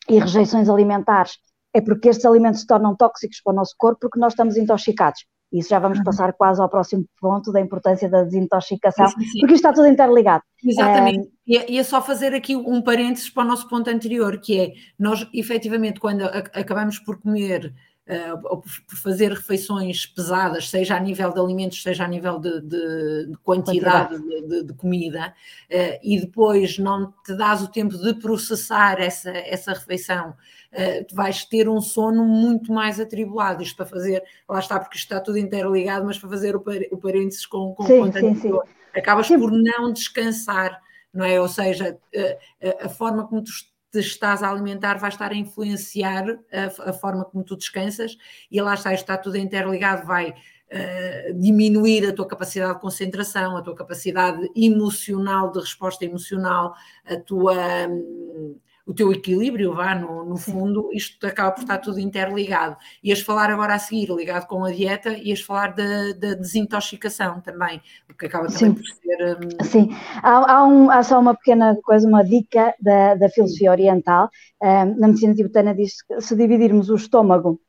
e 0.08 0.18
rejeições 0.18 0.68
alimentares 0.68 1.38
é 1.74 1.80
porque 1.80 2.08
estes 2.08 2.24
alimentos 2.24 2.62
se 2.62 2.66
tornam 2.66 2.96
tóxicos 2.96 3.40
para 3.42 3.52
o 3.52 3.56
nosso 3.56 3.74
corpo 3.76 4.00
porque 4.00 4.18
nós 4.18 4.32
estamos 4.32 4.56
intoxicados. 4.56 5.24
Isso 5.50 5.70
já 5.70 5.78
vamos 5.78 6.02
passar 6.02 6.34
quase 6.34 6.60
ao 6.60 6.68
próximo 6.68 7.06
ponto 7.18 7.50
da 7.50 7.60
importância 7.60 8.08
da 8.08 8.22
desintoxicação, 8.22 9.08
sim, 9.08 9.20
sim. 9.20 9.40
porque 9.40 9.54
isto 9.54 9.66
está 9.66 9.72
tudo 9.72 9.88
interligado. 9.88 10.42
Exatamente. 10.62 11.20
Um, 11.20 11.30
e, 11.46 11.56
é, 11.56 11.76
é 11.76 11.82
só 11.82 12.02
fazer 12.02 12.34
aqui 12.34 12.54
um 12.54 12.82
parênteses 12.82 13.30
para 13.30 13.44
o 13.44 13.46
nosso 13.46 13.66
ponto 13.66 13.88
anterior, 13.88 14.38
que 14.40 14.60
é 14.60 14.72
nós, 14.98 15.26
efetivamente, 15.32 16.00
quando 16.00 16.22
acabamos 16.22 16.98
por 16.98 17.18
comer 17.18 17.72
ou 18.44 18.62
por 18.62 18.96
fazer 18.96 19.32
refeições 19.32 20.06
pesadas, 20.06 20.70
seja 20.70 20.96
a 20.96 21.00
nível 21.00 21.30
de 21.30 21.38
alimentos, 21.38 21.82
seja 21.82 22.04
a 22.04 22.08
nível 22.08 22.38
de, 22.38 22.60
de, 22.62 23.26
de 23.26 23.36
quantidade, 23.42 24.16
quantidade. 24.16 24.48
De, 24.48 24.64
de, 24.64 24.74
comida, 24.74 25.34
uh, 25.70 25.98
e 26.02 26.18
depois 26.18 26.78
não 26.78 27.12
te 27.24 27.34
dás 27.36 27.62
o 27.62 27.68
tempo 27.68 27.98
de 27.98 28.14
processar 28.14 28.98
essa, 28.98 29.30
essa 29.30 29.74
refeição, 29.74 30.30
uh, 30.30 31.14
vais 31.14 31.44
ter 31.44 31.68
um 31.68 31.82
sono 31.82 32.24
muito 32.24 32.72
mais 32.72 32.98
atribulado. 32.98 33.62
Isto 33.62 33.76
para 33.76 33.86
fazer, 33.86 34.22
lá 34.48 34.58
está, 34.58 34.80
porque 34.80 34.96
isto 34.96 35.04
está 35.04 35.20
tudo 35.20 35.36
interligado, 35.36 36.06
mas 36.06 36.18
para 36.18 36.30
fazer 36.30 36.56
o, 36.56 36.64
o 36.90 36.96
parênteses 36.96 37.44
com, 37.44 37.74
com 37.74 37.84
sim, 37.84 38.12
sim, 38.12 38.34
sim. 38.36 38.52
acabas 38.94 39.26
sim. 39.26 39.38
por 39.38 39.52
não 39.52 39.92
descansar, 39.92 40.80
não 41.12 41.26
é? 41.26 41.38
Ou 41.38 41.48
seja, 41.48 41.98
a 42.80 42.88
forma 42.88 43.26
como 43.26 43.44
tu 43.44 43.50
te 43.90 44.00
estás 44.00 44.42
a 44.42 44.50
alimentar 44.50 44.98
vai 44.98 45.10
estar 45.10 45.30
a 45.30 45.34
influenciar 45.34 46.38
a, 46.52 46.90
a 46.90 46.92
forma 46.92 47.24
como 47.24 47.44
tu 47.44 47.56
descansas 47.56 48.16
e 48.50 48.60
lá 48.60 48.74
está, 48.74 48.92
está 48.92 49.16
tudo 49.16 49.36
interligado, 49.36 50.06
vai 50.06 50.30
uh, 50.30 51.34
diminuir 51.34 52.06
a 52.06 52.12
tua 52.12 52.26
capacidade 52.26 52.74
de 52.74 52.80
concentração, 52.80 53.56
a 53.56 53.62
tua 53.62 53.74
capacidade 53.74 54.50
emocional, 54.54 55.50
de 55.50 55.60
resposta 55.60 56.04
emocional, 56.04 56.74
a 57.04 57.16
tua. 57.16 57.54
Um, 57.88 58.58
o 58.88 58.94
teu 58.94 59.12
equilíbrio, 59.12 59.74
vá, 59.74 59.94
no, 59.94 60.24
no 60.24 60.38
fundo, 60.38 60.88
isto 60.94 61.26
acaba 61.26 61.52
por 61.52 61.60
estar 61.60 61.76
tudo 61.76 62.00
interligado. 62.00 62.74
Ias 63.04 63.20
falar 63.20 63.50
agora 63.50 63.74
a 63.74 63.78
seguir, 63.78 64.08
ligado 64.10 64.46
com 64.46 64.64
a 64.64 64.72
dieta, 64.72 65.10
ias 65.10 65.42
falar 65.42 65.74
da, 65.74 66.14
da 66.18 66.32
desintoxicação 66.32 67.38
também, 67.42 67.82
o 68.10 68.14
que 68.14 68.24
acaba 68.24 68.46
também 68.46 68.58
Sim. 68.58 68.74
por 68.74 68.84
ser. 68.86 69.36
Um... 69.36 69.64
Sim, 69.64 69.96
há, 70.22 70.52
há, 70.54 70.64
um, 70.66 70.90
há, 70.90 71.02
só 71.02 71.20
uma 71.20 71.34
pequena 71.34 71.76
coisa, 71.82 72.08
uma 72.08 72.24
dica 72.24 72.74
da, 72.80 73.14
da 73.16 73.28
filosofia 73.28 73.70
oriental. 73.70 74.30
Um, 74.62 74.98
na 74.98 75.08
medicina 75.08 75.34
tibetana 75.34 75.74
diz 75.74 76.02
que 76.02 76.18
se 76.22 76.34
dividirmos 76.34 76.88
o 76.88 76.94
estômago 76.94 77.60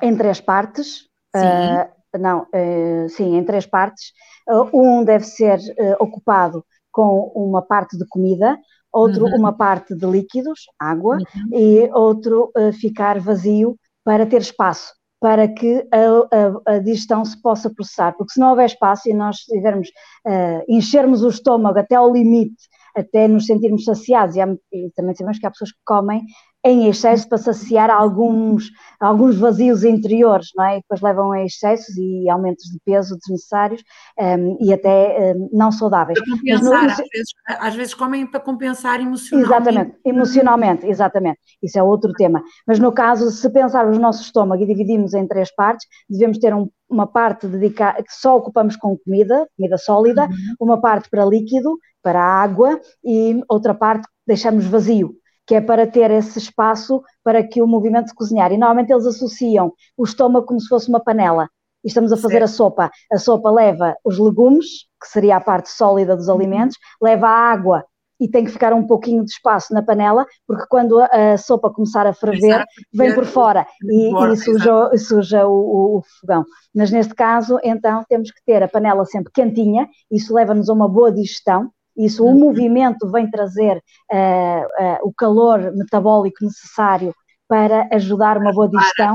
em 0.00 0.16
três 0.16 0.40
partes, 0.40 1.08
uh, 1.34 2.16
não, 2.16 2.42
uh, 2.42 3.08
sim, 3.08 3.36
em 3.36 3.42
três 3.42 3.66
partes, 3.66 4.12
uh, 4.48 4.70
um 4.72 5.02
deve 5.02 5.24
ser 5.24 5.58
ocupado 5.98 6.64
com 6.92 7.32
uma 7.34 7.60
parte 7.60 7.98
de 7.98 8.06
comida, 8.06 8.56
outro 8.92 9.26
uhum. 9.26 9.36
uma 9.36 9.52
parte 9.52 9.94
de 9.94 10.06
líquidos, 10.06 10.60
água, 10.78 11.16
uhum. 11.16 11.58
e 11.58 11.90
outro 11.92 12.50
uh, 12.56 12.72
ficar 12.72 13.18
vazio 13.18 13.76
para 14.04 14.26
ter 14.26 14.40
espaço, 14.40 14.92
para 15.20 15.46
que 15.46 15.86
a, 15.92 16.70
a, 16.70 16.74
a, 16.74 16.78
digestão 16.78 17.24
se 17.24 17.40
possa 17.40 17.70
processar, 17.70 18.12
porque 18.16 18.32
se 18.32 18.40
não 18.40 18.50
houver 18.50 18.66
espaço 18.66 19.08
e 19.08 19.14
nós 19.14 19.36
tivermos, 19.36 19.88
uh, 20.26 20.64
enchermos 20.68 21.22
o 21.22 21.28
estômago 21.28 21.78
até 21.78 21.94
ao 21.94 22.12
limite, 22.12 22.56
até 22.96 23.28
nos 23.28 23.46
sentirmos 23.46 23.84
saciados, 23.84 24.36
e, 24.36 24.40
há, 24.40 24.48
e 24.72 24.90
também 24.96 25.14
sabemos 25.14 25.38
que 25.38 25.46
há 25.46 25.50
pessoas 25.50 25.72
que 25.72 25.78
comem 25.84 26.22
em 26.64 26.88
excesso 26.88 27.28
para 27.28 27.38
saciar 27.38 27.90
alguns, 27.90 28.70
alguns 28.98 29.38
vazios 29.38 29.82
interiores, 29.82 30.48
não 30.54 30.64
é? 30.64 30.76
E 30.76 30.80
depois 30.80 31.00
levam 31.00 31.32
a 31.32 31.44
excessos 31.44 31.96
e 31.96 32.28
aumentos 32.28 32.64
de 32.64 32.78
peso 32.84 33.16
desnecessários 33.16 33.82
um, 34.18 34.58
e 34.60 34.72
até 34.72 35.34
um, 35.34 35.48
não 35.52 35.72
saudáveis. 35.72 36.18
Para 36.18 36.36
compensar, 36.36 36.64
no, 36.64 36.74
às, 36.74 36.96
vezes, 36.96 37.34
às, 37.46 37.74
vezes, 37.74 37.94
comem 37.94 38.26
para 38.26 38.40
compensar 38.40 39.00
emocionalmente. 39.00 39.52
Exatamente, 39.52 40.00
emocionalmente, 40.04 40.86
exatamente. 40.86 41.38
Isso 41.62 41.78
é 41.78 41.82
outro 41.82 42.12
tema. 42.12 42.42
Mas 42.66 42.78
no 42.78 42.92
caso, 42.92 43.30
se 43.30 43.48
pensarmos 43.50 43.96
no 43.96 44.02
nosso 44.02 44.22
estômago 44.22 44.62
e 44.62 44.66
dividimos 44.66 45.14
em 45.14 45.26
três 45.26 45.54
partes, 45.54 45.86
devemos 46.08 46.38
ter 46.38 46.54
um, 46.54 46.68
uma 46.88 47.06
parte 47.06 47.46
dedicada 47.46 48.02
que 48.02 48.12
só 48.12 48.36
ocupamos 48.36 48.76
com 48.76 48.98
comida, 48.98 49.48
comida 49.56 49.78
sólida, 49.78 50.24
uhum. 50.24 50.54
uma 50.60 50.80
parte 50.80 51.08
para 51.08 51.24
líquido, 51.24 51.78
para 52.02 52.22
água 52.22 52.80
e 53.04 53.42
outra 53.48 53.74
parte 53.74 54.06
deixamos 54.26 54.66
vazio 54.66 55.20
que 55.50 55.56
é 55.56 55.60
para 55.60 55.84
ter 55.84 56.12
esse 56.12 56.38
espaço 56.38 57.02
para 57.24 57.42
que 57.42 57.60
o 57.60 57.66
movimento 57.66 58.06
de 58.06 58.14
cozinhar. 58.14 58.52
E 58.52 58.56
normalmente 58.56 58.92
eles 58.92 59.04
associam 59.04 59.72
o 59.98 60.04
estômago 60.04 60.46
como 60.46 60.60
se 60.60 60.68
fosse 60.68 60.88
uma 60.88 61.00
panela. 61.00 61.48
E 61.84 61.88
estamos 61.88 62.12
a 62.12 62.16
fazer 62.16 62.34
certo. 62.34 62.44
a 62.44 62.46
sopa. 62.46 62.90
A 63.12 63.18
sopa 63.18 63.50
leva 63.50 63.96
os 64.04 64.16
legumes, 64.16 64.84
que 65.02 65.08
seria 65.08 65.38
a 65.38 65.40
parte 65.40 65.68
sólida 65.68 66.14
dos 66.14 66.28
alimentos, 66.28 66.76
leva 67.02 67.26
a 67.26 67.50
água 67.50 67.84
e 68.20 68.28
tem 68.28 68.44
que 68.44 68.52
ficar 68.52 68.72
um 68.72 68.86
pouquinho 68.86 69.24
de 69.24 69.32
espaço 69.32 69.74
na 69.74 69.82
panela, 69.82 70.24
porque 70.46 70.66
quando 70.68 71.00
a, 71.00 71.36
sopa 71.36 71.68
começar 71.68 72.06
a 72.06 72.12
ferver, 72.12 72.64
vem 72.94 73.12
por 73.12 73.24
fora 73.24 73.66
e, 73.82 74.32
e 74.32 74.36
suja, 74.36 74.96
suja 74.98 75.48
o, 75.48 75.52
o, 75.52 75.98
o, 75.98 76.02
fogão. 76.20 76.44
Mas 76.72 76.92
neste 76.92 77.12
caso, 77.12 77.58
então, 77.64 78.04
temos 78.08 78.30
que 78.30 78.40
ter 78.46 78.62
a 78.62 78.68
panela 78.68 79.04
sempre 79.04 79.32
quentinha, 79.32 79.88
isso 80.08 80.32
leva-nos 80.32 80.70
a 80.70 80.72
uma 80.72 80.88
boa 80.88 81.10
digestão, 81.10 81.72
Isso, 82.04 82.24
o 82.24 82.34
movimento 82.34 83.10
vem 83.10 83.30
trazer 83.30 83.76
uh, 84.10 84.16
uh, 84.16 84.98
o 85.08 85.12
calor 85.12 85.72
metabólico 85.76 86.42
necessário 86.44 87.14
para 87.46 87.88
ajudar 87.92 88.38
uma 88.38 88.52
boa 88.52 88.68
digestão. 88.68 89.14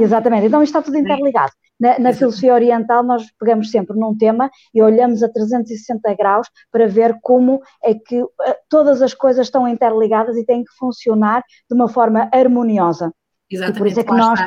Exatamente, 0.00 0.46
então 0.46 0.62
isto 0.62 0.76
está 0.76 0.82
tudo 0.82 0.98
interligado. 0.98 1.52
Na, 1.78 1.98
na 1.98 2.12
filosofia 2.12 2.54
oriental, 2.54 3.04
nós 3.04 3.24
pegamos 3.38 3.70
sempre 3.70 3.96
num 3.96 4.16
tema 4.16 4.50
e 4.72 4.80
olhamos 4.82 5.22
a 5.22 5.28
360 5.28 6.14
graus 6.14 6.48
para 6.72 6.88
ver 6.88 7.16
como 7.22 7.60
é 7.84 7.94
que 7.94 8.22
uh, 8.22 8.30
todas 8.68 9.00
as 9.00 9.14
coisas 9.14 9.46
estão 9.46 9.68
interligadas 9.68 10.36
e 10.36 10.44
têm 10.44 10.64
que 10.64 10.72
funcionar 10.76 11.42
de 11.70 11.74
uma 11.76 11.88
forma 11.88 12.28
harmoniosa. 12.32 13.12
Exatamente. 13.50 13.76
E 13.76 13.78
por 13.78 13.86
isso 13.86 14.00
é 14.00 14.04
que 14.04 14.12
nós. 14.12 14.40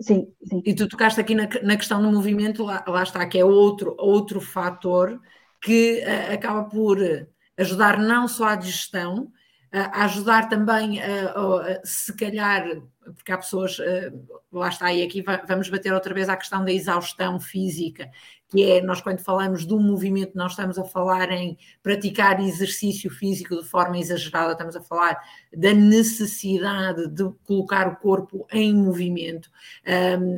Sim, 0.00 0.26
sim. 0.48 0.62
E 0.64 0.74
tu 0.74 0.88
tocaste 0.88 1.20
aqui 1.20 1.34
na, 1.34 1.48
na 1.62 1.76
questão 1.76 2.02
do 2.02 2.12
movimento, 2.12 2.64
lá, 2.64 2.84
lá, 2.86 3.02
está, 3.02 3.24
que 3.26 3.38
é 3.38 3.44
outro, 3.44 3.94
outro 3.98 4.40
fator 4.40 5.20
que 5.64 6.04
uh, 6.04 6.34
acaba 6.34 6.64
por 6.64 6.98
ajudar 7.56 7.98
não 7.98 8.28
só 8.28 8.48
à 8.48 8.54
digestão, 8.54 9.32
a 9.72 10.04
ajudar 10.04 10.48
também, 10.48 11.00
se 11.82 12.14
calhar, 12.14 12.64
porque 13.16 13.32
há 13.32 13.36
pessoas, 13.36 13.76
lá 14.52 14.68
está, 14.68 14.92
e 14.92 15.02
aqui 15.02 15.20
vamos 15.48 15.68
bater 15.68 15.92
outra 15.92 16.14
vez 16.14 16.28
à 16.28 16.36
questão 16.36 16.64
da 16.64 16.70
exaustão 16.70 17.40
física, 17.40 18.08
que 18.54 18.62
é, 18.62 18.80
nós 18.80 19.00
quando 19.00 19.18
falamos 19.18 19.66
do 19.66 19.80
movimento, 19.80 20.36
não 20.36 20.46
estamos 20.46 20.78
a 20.78 20.84
falar 20.84 21.28
em 21.32 21.58
praticar 21.82 22.40
exercício 22.40 23.10
físico 23.10 23.60
de 23.60 23.68
forma 23.68 23.98
exagerada, 23.98 24.52
estamos 24.52 24.76
a 24.76 24.80
falar 24.80 25.18
da 25.52 25.74
necessidade 25.74 27.08
de 27.08 27.28
colocar 27.42 27.88
o 27.88 27.96
corpo 27.96 28.46
em 28.52 28.72
movimento. 28.72 29.50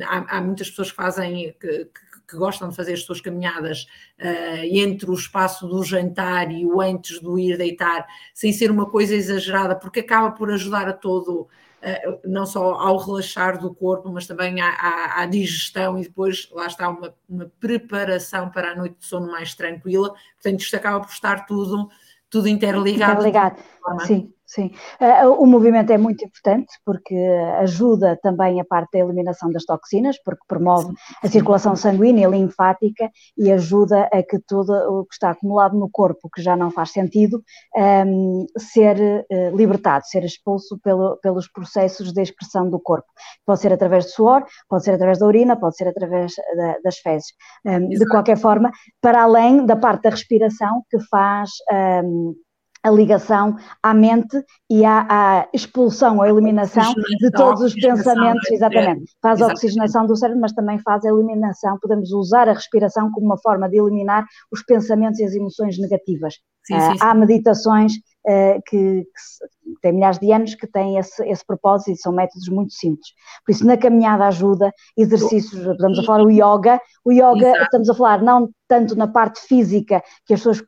Há, 0.07 0.37
há, 0.37 0.41
muitas 0.41 0.67
pessoas 0.71 0.89
que 0.89 0.95
fazem, 0.95 1.55
que, 1.59 1.85
que 2.27 2.35
gostam 2.35 2.69
de 2.69 2.75
fazer 2.75 2.93
as 2.93 3.03
suas 3.03 3.21
caminhadas 3.21 3.87
uh, 4.19 4.63
entre 4.63 5.09
o 5.09 5.13
espaço 5.13 5.67
do 5.67 5.83
jantar 5.83 6.51
e 6.51 6.65
o 6.65 6.81
antes 6.81 7.19
do 7.21 7.39
ir 7.39 7.57
deitar, 7.57 8.05
sem 8.33 8.51
ser 8.51 8.69
uma 8.69 8.85
coisa 8.85 9.15
exagerada, 9.15 9.75
porque 9.75 10.01
acaba 10.01 10.31
por 10.31 10.51
ajudar 10.51 10.87
a 10.87 10.93
todo, 10.93 11.41
uh, 11.41 12.19
não 12.25 12.45
só 12.45 12.73
ao 12.73 12.97
relaxar 12.97 13.59
do 13.59 13.73
corpo, 13.73 14.11
mas 14.11 14.27
também 14.27 14.59
à, 14.59 14.69
à, 14.69 15.21
à 15.21 15.25
digestão 15.25 15.97
e 15.97 16.03
depois 16.03 16.49
lá 16.51 16.67
está 16.67 16.89
uma, 16.89 17.13
uma, 17.29 17.51
preparação 17.59 18.49
para 18.49 18.71
a 18.71 18.75
noite 18.75 18.97
de 18.99 19.05
sono 19.05 19.31
mais 19.31 19.55
tranquila. 19.55 20.13
Portanto, 20.35 20.59
isto 20.59 20.75
acaba 20.75 20.99
por 20.99 21.11
estar 21.11 21.45
tudo, 21.45 21.89
tudo 22.29 22.47
interligado. 22.49 23.13
Interligado, 23.13 23.57
sim. 24.05 24.33
Sim, 24.47 24.71
uh, 25.01 25.29
o 25.29 25.45
movimento 25.45 25.91
é 25.91 25.97
muito 25.97 26.23
importante 26.23 26.71
porque 26.85 27.13
ajuda 27.59 28.17
também 28.23 28.61
a 28.61 28.65
parte 28.65 28.91
da 28.93 28.99
eliminação 28.99 29.51
das 29.51 29.65
toxinas, 29.65 30.17
porque 30.23 30.41
promove 30.47 30.93
a 31.21 31.27
circulação 31.27 31.75
sanguínea 31.75 32.25
e 32.25 32.31
linfática 32.31 33.11
e 33.37 33.51
ajuda 33.51 34.07
a 34.09 34.23
que 34.23 34.39
tudo 34.39 34.71
o 34.71 35.05
que 35.05 35.15
está 35.15 35.31
acumulado 35.31 35.77
no 35.77 35.89
corpo, 35.91 36.29
que 36.33 36.41
já 36.41 36.55
não 36.55 36.71
faz 36.71 36.91
sentido, 36.91 37.43
um, 37.75 37.81
ehm, 37.81 38.45
ser 38.57 39.25
uh, 39.29 39.53
libertado, 39.53 40.05
ser 40.07 40.23
expulso 40.23 40.79
pelo, 40.81 41.17
pelos 41.17 41.51
processos 41.51 42.13
de 42.13 42.21
expressão 42.21 42.69
do 42.69 42.79
corpo. 42.79 43.07
Pode 43.45 43.59
ser 43.59 43.73
através 43.73 44.05
do 44.05 44.11
suor, 44.11 44.45
pode 44.69 44.85
ser 44.85 44.93
através 44.93 45.19
da 45.19 45.25
urina, 45.25 45.59
pode 45.59 45.75
ser 45.75 45.89
através 45.89 46.31
da, 46.55 46.77
das 46.85 46.97
fezes. 46.99 47.27
Um, 47.65 47.71
ehm, 47.71 47.89
de 47.89 48.07
qualquer 48.07 48.37
forma, 48.37 48.71
para 49.01 49.23
além 49.23 49.65
da 49.65 49.75
parte 49.75 50.03
da 50.03 50.11
respiração 50.11 50.83
que 50.89 50.99
faz. 51.09 51.49
Um, 51.69 51.75
ehm, 51.75 52.46
a 52.87 52.91
ligação 52.91 53.55
à 53.83 53.93
mente 53.93 54.41
e 54.69 54.85
à, 54.85 55.05
à 55.09 55.49
expulsão, 55.53 56.21
à 56.21 56.29
eliminação 56.29 56.93
de 56.93 57.31
todos 57.31 57.61
os 57.61 57.73
pensamentos, 57.73 58.49
exatamente. 58.49 59.11
Faz 59.21 59.41
a 59.41 59.47
oxigenação 59.47 60.05
do 60.05 60.15
cérebro, 60.15 60.41
mas 60.41 60.53
também 60.53 60.79
faz 60.79 61.03
a 61.05 61.09
eliminação, 61.09 61.77
podemos 61.81 62.11
usar 62.11 62.47
a 62.47 62.53
respiração 62.53 63.11
como 63.11 63.25
uma 63.25 63.37
forma 63.37 63.69
de 63.69 63.77
eliminar 63.77 64.25
os 64.51 64.63
pensamentos 64.63 65.19
e 65.19 65.25
as 65.25 65.33
emoções 65.33 65.77
negativas. 65.77 66.35
Sim, 66.65 66.79
sim, 66.79 66.91
sim. 66.91 66.97
há 66.99 67.13
meditações 67.13 67.93
uh, 67.93 68.61
que, 68.67 69.03
que 69.03 69.81
têm 69.81 69.93
milhares 69.93 70.19
de 70.19 70.31
anos 70.33 70.53
que 70.53 70.67
têm 70.67 70.97
esse, 70.97 71.23
esse 71.25 71.45
propósito 71.45 71.91
e 71.91 71.97
são 71.97 72.11
métodos 72.11 72.49
muito 72.49 72.73
simples. 72.73 73.07
Por 73.45 73.53
isso, 73.53 73.65
na 73.65 73.77
caminhada 73.77 74.27
ajuda, 74.27 74.73
exercícios, 74.97 75.65
estamos 75.65 75.99
a 75.99 76.03
falar 76.03 76.23
o 76.23 76.29
yoga, 76.29 76.81
o 77.05 77.11
yoga, 77.11 77.47
Exato. 77.47 77.63
estamos 77.63 77.89
a 77.89 77.93
falar 77.93 78.21
não 78.21 78.49
tanto 78.67 78.97
na 78.97 79.07
parte 79.07 79.39
física, 79.39 80.03
que 80.25 80.33
as 80.33 80.41
pessoas 80.41 80.61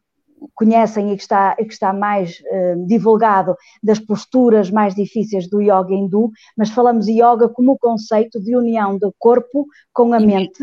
conhecem 0.54 1.12
e 1.12 1.16
que 1.16 1.22
está, 1.22 1.56
que 1.56 1.74
está 1.74 1.94
mais 1.94 2.40
uh, 2.40 2.86
divulgado 2.86 3.56
das 3.82 4.00
posturas 4.00 4.70
mais 4.70 4.96
difíceis 4.96 5.50
do 5.50 5.62
yoga 5.62 5.94
hindu, 5.94 6.32
mas 6.58 6.70
falamos 6.70 7.06
de 7.06 7.14
yoga 7.14 7.50
como 7.50 7.74
o 7.74 7.78
conceito 7.78 8.40
de 8.42 8.56
união 8.56 8.98
do 8.98 9.14
corpo 9.18 9.66
com 9.94 10.14
a 10.14 10.20
mente 10.20 10.58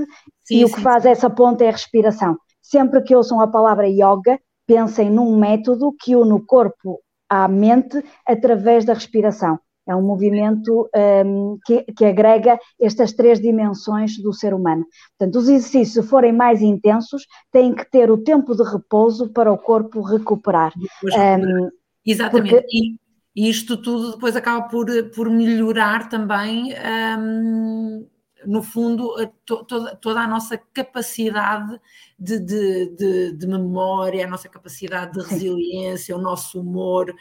sim, 0.45 0.59
e 0.59 0.65
o 0.65 0.69
que 0.69 0.77
sim, 0.77 0.83
faz 0.83 1.03
sim. 1.03 1.11
essa 1.11 1.31
ponte 1.31 1.65
é 1.65 1.69
a 1.69 1.73
respiração. 1.73 2.37
Sempre 2.63 3.03
que 3.03 3.15
ouçam 3.15 3.41
a 3.41 3.47
palavra 3.47 3.89
yoga, 3.89 4.39
pensem 4.67 5.11
num 5.11 5.39
método 5.39 5.95
que 6.01 6.17
une 6.17 6.33
o 6.33 6.45
corpo 6.45 7.01
à 7.29 7.47
mente 7.49 8.03
através 8.27 8.85
da 8.85 8.95
respiração. 8.95 9.59
É 9.89 9.95
um 9.95 10.03
movimento 10.03 10.89
um, 11.25 11.59
que, 11.65 11.83
que, 11.93 12.05
agrega 12.05 12.59
estas 12.81 13.13
três 13.13 13.41
dimensões 13.41 14.19
do 14.19 14.33
ser 14.33 14.53
humano. 14.53 14.85
Portanto, 15.17 15.39
os 15.39 15.49
exercícios, 15.49 16.05
se 16.05 16.11
forem 16.11 16.33
mais 16.33 16.61
intensos, 16.61 17.25
têm 17.53 17.75
que 17.75 17.89
ter 17.91 18.11
o 18.11 18.19
tempo 18.19 18.55
de 18.55 18.65
repouso 18.65 19.29
para 19.29 19.53
o 19.53 19.59
corpo 19.59 20.03
recuperar. 20.03 20.73
Um, 21.05 21.71
Exatamente. 22.05 22.55
Porque... 22.55 22.67
E, 22.73 22.97
e, 23.37 23.51
isto 23.51 23.77
tudo 23.77 24.13
depois 24.13 24.35
acaba 24.35 24.67
por, 24.69 24.87
por 25.15 25.31
melhorar 25.31 26.09
também. 26.09 26.75
Um, 27.19 28.07
no 28.45 28.63
fundo, 28.63 29.15
to, 29.45 29.65
toda, 29.65 29.97
toda, 29.97 30.21
a 30.21 30.27
nossa 30.27 30.59
capacidade 30.73 31.81
de, 32.19 32.39
de, 32.39 32.87
de, 32.97 33.33
de, 33.33 33.47
memória, 33.47 34.25
a 34.25 34.29
nossa 34.29 34.49
capacidade 34.49 35.13
de 35.13 35.27
resiliência, 35.27 36.17
o 36.17 36.21
nosso 36.21 36.61
humor, 36.61 37.15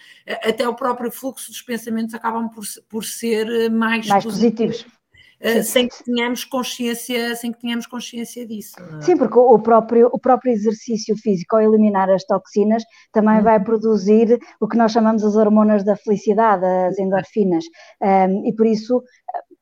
até 0.43 0.67
o 0.67 0.75
próprio 0.75 1.11
fluxo 1.11 1.49
dos 1.49 1.61
pensamentos 1.61 2.13
acabam 2.13 2.49
por, 2.49 2.63
por 2.89 3.03
ser 3.03 3.69
mais, 3.69 4.07
mais 4.07 4.23
positivos. 4.23 4.83
positivos. 4.83 5.05
Uh, 5.35 5.61
sem 5.61 5.89
que 5.89 6.01
tenhamos 6.03 6.45
consciência, 6.45 7.35
sem 7.35 7.51
que 7.51 7.59
tenhamos 7.59 7.85
consciência 7.85 8.47
disso. 8.47 8.73
É? 8.79 9.01
Sim, 9.01 9.17
porque 9.17 9.37
o 9.37 9.59
próprio, 9.59 10.09
o 10.13 10.17
próprio 10.17 10.53
exercício 10.53 11.15
físico, 11.17 11.57
ao 11.57 11.61
eliminar 11.61 12.09
as 12.09 12.23
toxinas, 12.23 12.83
também 13.11 13.41
vai 13.41 13.57
uhum. 13.57 13.63
produzir 13.65 14.39
o 14.61 14.67
que 14.67 14.77
nós 14.77 14.93
chamamos 14.93 15.23
as 15.23 15.35
hormonas 15.35 15.83
da 15.83 15.97
felicidade, 15.97 16.65
as 16.65 16.97
endorfinas, 16.97 17.65
um, 18.01 18.47
e 18.47 18.55
por 18.55 18.65
isso 18.65 19.03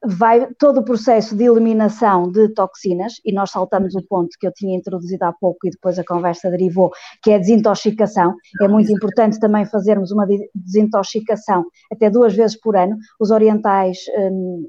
vai 0.05 0.47
todo 0.59 0.79
o 0.79 0.83
processo 0.83 1.35
de 1.35 1.45
eliminação 1.45 2.31
de 2.31 2.49
toxinas, 2.49 3.13
e 3.25 3.33
nós 3.33 3.51
saltamos 3.51 3.95
o 3.95 4.05
ponto 4.07 4.29
que 4.39 4.47
eu 4.47 4.51
tinha 4.53 4.77
introduzido 4.77 5.25
há 5.25 5.33
pouco 5.33 5.67
e 5.67 5.69
depois 5.69 5.97
a 5.97 6.03
conversa 6.03 6.49
derivou, 6.49 6.91
que 7.21 7.31
é 7.31 7.35
a 7.35 7.39
desintoxicação. 7.39 8.35
É 8.61 8.67
muito 8.67 8.91
importante 8.91 9.39
também 9.39 9.65
fazermos 9.65 10.11
uma 10.11 10.25
desintoxicação 10.53 11.63
até 11.91 12.09
duas 12.09 12.35
vezes 12.35 12.59
por 12.59 12.75
ano. 12.75 12.97
Os 13.19 13.31
orientais 13.31 13.97
hum, 14.17 14.67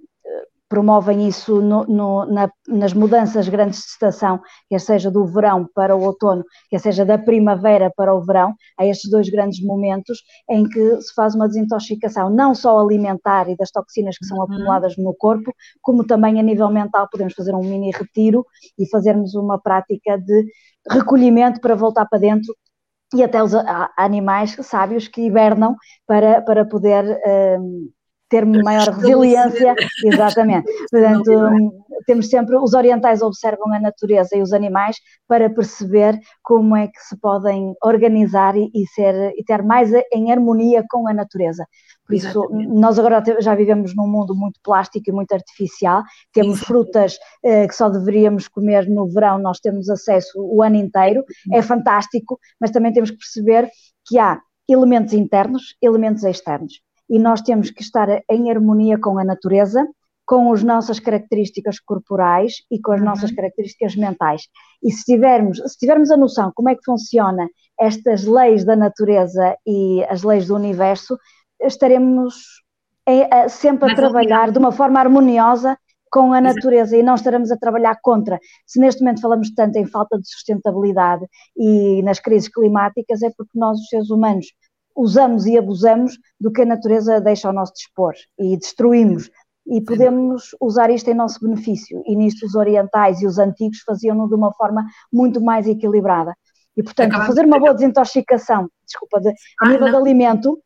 promovem 0.75 1.29
isso 1.29 1.63
no, 1.63 1.85
no, 1.85 2.27
na, 2.27 2.51
nas 2.67 2.93
mudanças 2.93 3.49
grandes 3.49 3.79
de 3.79 3.87
estação, 3.87 4.41
quer 4.69 4.81
seja 4.81 5.09
do 5.09 5.25
verão 5.25 5.69
para 5.73 5.95
o 5.95 6.03
outono, 6.03 6.45
quer 6.69 6.81
seja 6.81 7.05
da 7.05 7.17
primavera 7.17 7.93
para 7.97 8.13
o 8.13 8.21
verão, 8.21 8.53
há 8.77 8.85
estes 8.85 9.09
dois 9.09 9.29
grandes 9.29 9.65
momentos 9.65 10.19
em 10.51 10.69
que 10.69 11.01
se 11.01 11.15
faz 11.15 11.37
uma 11.37 11.47
desintoxicação, 11.47 12.29
não 12.29 12.57
só 12.57 12.77
alimentar 12.81 13.49
e 13.49 13.57
das 13.57 13.71
toxinas 13.71 14.19
que 14.19 14.27
são 14.27 14.37
uhum. 14.39 14.43
acumuladas 14.43 14.97
no 14.97 15.15
corpo, 15.15 15.55
como 15.81 16.05
também 16.05 16.41
a 16.41 16.43
nível 16.43 16.69
mental 16.71 17.07
podemos 17.09 17.35
fazer 17.35 17.55
um 17.55 17.63
mini 17.63 17.93
retiro 17.93 18.45
e 18.77 18.91
fazermos 18.91 19.37
uma 19.37 19.61
prática 19.61 20.19
de 20.19 20.45
recolhimento 20.91 21.61
para 21.61 21.77
voltar 21.77 22.05
para 22.07 22.19
dentro 22.19 22.53
e 23.15 23.23
até 23.23 23.41
os 23.41 23.53
animais 23.97 24.57
sábios 24.63 25.07
que 25.07 25.23
hibernam 25.23 25.77
para, 26.05 26.43
para 26.43 26.65
poder 26.65 27.05
um, 27.61 27.91
ter 28.29 28.45
maior 28.45 28.89
resiliência, 28.89 29.75
exatamente. 30.05 30.71
Portanto, 30.91 31.85
temos 32.07 32.29
sempre, 32.29 32.57
os 32.57 32.75
orientais 32.75 33.23
observam 33.23 33.73
a 33.73 33.81
natureza 33.81 34.37
e 34.37 34.43
os 34.43 34.53
animais 34.53 34.97
para 35.27 35.49
perceber 35.49 36.19
como 36.43 36.77
é 36.77 36.87
que 36.89 37.01
se 37.01 37.19
podem 37.19 37.75
organizar 37.83 38.57
e, 38.57 38.71
e 38.75 38.87
ser, 38.89 39.33
e 39.37 39.45
ter 39.45 39.63
mais 39.63 39.91
em 40.13 40.33
harmonia 40.33 40.85
com 40.91 41.09
a 41.09 41.15
natureza. 41.15 41.67
Por 42.07 42.15
isso, 42.15 42.29
Exatamente. 42.29 42.75
nós 42.75 42.99
agora 42.99 43.23
já 43.41 43.55
vivemos 43.55 43.95
num 43.97 44.07
mundo 44.07 44.35
muito 44.35 44.61
plástico 44.63 45.09
e 45.09 45.13
muito 45.13 45.33
artificial, 45.33 46.03
temos 46.33 46.57
Exatamente. 46.57 46.67
frutas 46.67 47.19
eh, 47.43 47.67
que 47.67 47.75
só 47.75 47.89
deveríamos 47.89 48.47
comer 48.49 48.89
no 48.89 49.07
verão, 49.09 49.39
nós 49.39 49.59
temos 49.59 49.89
acesso 49.89 50.33
o 50.37 50.63
ano 50.63 50.77
inteiro, 50.77 51.25
é 51.53 51.63
fantástico, 51.63 52.39
mas 52.61 52.71
também 52.71 52.93
temos 52.93 53.11
que 53.11 53.17
perceber 53.17 53.71
que 54.07 54.19
há 54.19 54.39
elementos 54.69 55.15
internos, 55.15 55.77
elementos 55.81 56.25
externos 56.25 56.84
e 57.09 57.19
nós 57.19 57.41
temos 57.43 57.71
que 57.71 57.83
estar 57.83 58.09
em 58.31 58.51
harmonia 58.51 58.99
com 58.99 59.19
a 59.19 59.25
natureza, 59.25 59.87
com 60.27 60.53
as 60.53 60.63
nossas 60.63 60.99
características 60.99 61.79
corporais 61.79 62.55
e 62.71 62.81
com 62.81 62.93
as 62.93 63.01
uhum. 63.01 63.07
nossas 63.07 63.31
características 63.31 63.95
mentais. 63.95 64.43
E 64.83 64.91
se 64.91 65.05
tivermos, 65.05 65.59
se 65.59 65.79
tivermos 65.79 66.11
a 66.11 66.17
noção 66.17 66.51
como 66.55 66.71
é 66.71 66.75
que 66.75 66.85
funciona 66.85 67.49
estas 67.79 68.25
leis 68.25 68.65
da 68.65 68.75
natureza 68.75 69.57
e 69.67 70.03
as 70.05 70.23
leis 70.23 70.47
do 70.47 70.55
universo, 70.55 71.19
estaremos 71.61 72.35
sempre 73.51 73.93
a 73.93 73.95
trabalhar 73.95 74.51
de 74.51 74.59
uma 74.59 74.73
forma 74.73 74.99
harmoniosa 74.99 75.77
com 76.11 76.33
a 76.33 76.41
natureza 76.41 76.97
e 76.97 77.03
não 77.03 77.17
estaremos 77.17 77.51
a 77.51 77.57
trabalhar 77.57 77.99
contra. 78.01 78.39
Se 78.67 78.79
neste 78.79 79.03
momento 79.03 79.21
falamos 79.21 79.53
tanto 79.53 79.77
em 79.77 79.85
falta 79.85 80.17
de 80.17 80.29
sustentabilidade 80.29 81.27
e 81.57 82.03
nas 82.03 82.21
crises 82.21 82.49
climáticas, 82.49 83.21
é 83.23 83.31
porque 83.37 83.59
nós, 83.59 83.79
os 83.79 83.89
seres 83.89 84.11
humanos, 84.11 84.47
usamos 84.97 85.47
e 85.47 85.59
abusamos 85.59 86.19
do 86.41 86.53
que 86.53 86.63
a 86.63 86.67
natureza 86.67 87.21
deixa 87.21 87.49
ao 87.49 87.55
nosso 87.55 87.73
dispor 87.75 88.15
e 88.39 88.57
destruímos. 88.57 89.31
E 89.67 89.81
podemos 89.81 90.51
usar 90.61 90.91
isto 90.91 91.11
em 91.11 91.15
nosso 91.15 91.41
benefício. 91.41 92.03
E 92.07 92.15
nisto 92.15 92.45
os 92.45 92.55
orientais 92.55 93.23
e 93.23 93.27
os 93.27 93.39
antigos 93.39 93.79
faziam-no 93.81 94.29
de 94.29 94.35
uma 94.35 94.53
forma 94.53 94.85
muito 95.11 95.41
mais 95.41 95.67
equilibrada. 95.67 96.35
E, 96.77 96.83
portanto, 96.83 97.09
Acabamos 97.09 97.29
fazer 97.29 97.47
uma 97.47 97.59
boa 97.59 97.73
desintoxicação, 97.73 98.69
desculpa, 98.85 99.21
de, 99.21 99.29
a 99.31 99.33
ah, 99.63 99.69
nível 99.69 99.89
de 99.89 99.97
alimento, 99.97 100.59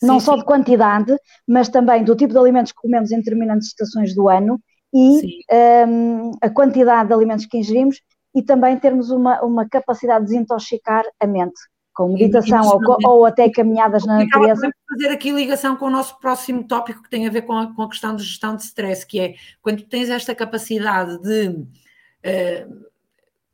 sim, 0.00 0.06
não 0.06 0.20
só 0.20 0.32
sim. 0.32 0.38
de 0.38 0.44
quantidade, 0.44 1.16
mas 1.46 1.68
também 1.68 2.04
do 2.04 2.14
tipo 2.14 2.32
de 2.32 2.38
alimentos 2.38 2.72
que 2.72 2.80
comemos 2.80 3.10
em 3.10 3.18
determinadas 3.18 3.66
estações 3.66 4.14
do 4.14 4.28
ano 4.28 4.60
e 4.94 5.42
um, 5.86 6.30
a 6.40 6.48
quantidade 6.48 7.08
de 7.08 7.14
alimentos 7.14 7.44
que 7.44 7.58
ingerimos 7.58 8.00
e 8.34 8.42
também 8.42 8.78
termos 8.78 9.10
uma, 9.10 9.42
uma 9.42 9.68
capacidade 9.68 10.24
de 10.24 10.32
desintoxicar 10.32 11.04
a 11.20 11.26
mente, 11.26 11.60
com 11.98 12.12
meditação 12.12 12.64
ou, 12.64 12.80
ou, 13.04 13.26
até 13.26 13.50
caminhadas 13.50 14.06
na 14.06 14.24
natureza. 14.24 14.70
fazer 14.88 15.08
aqui 15.08 15.32
ligação 15.32 15.74
com 15.74 15.86
o 15.86 15.90
nosso 15.90 16.16
próximo 16.20 16.62
tópico 16.62 17.02
que 17.02 17.10
tem 17.10 17.26
a 17.26 17.30
ver 17.30 17.42
com 17.42 17.52
a, 17.52 17.74
com 17.74 17.82
a 17.82 17.88
questão 17.88 18.14
de 18.14 18.22
gestão 18.22 18.54
de 18.54 18.62
stress, 18.62 19.04
que 19.04 19.18
é 19.18 19.34
quando 19.60 19.82
tens 19.82 20.08
esta 20.08 20.32
capacidade 20.32 21.20
de 21.20 21.48
uh, 21.48 22.86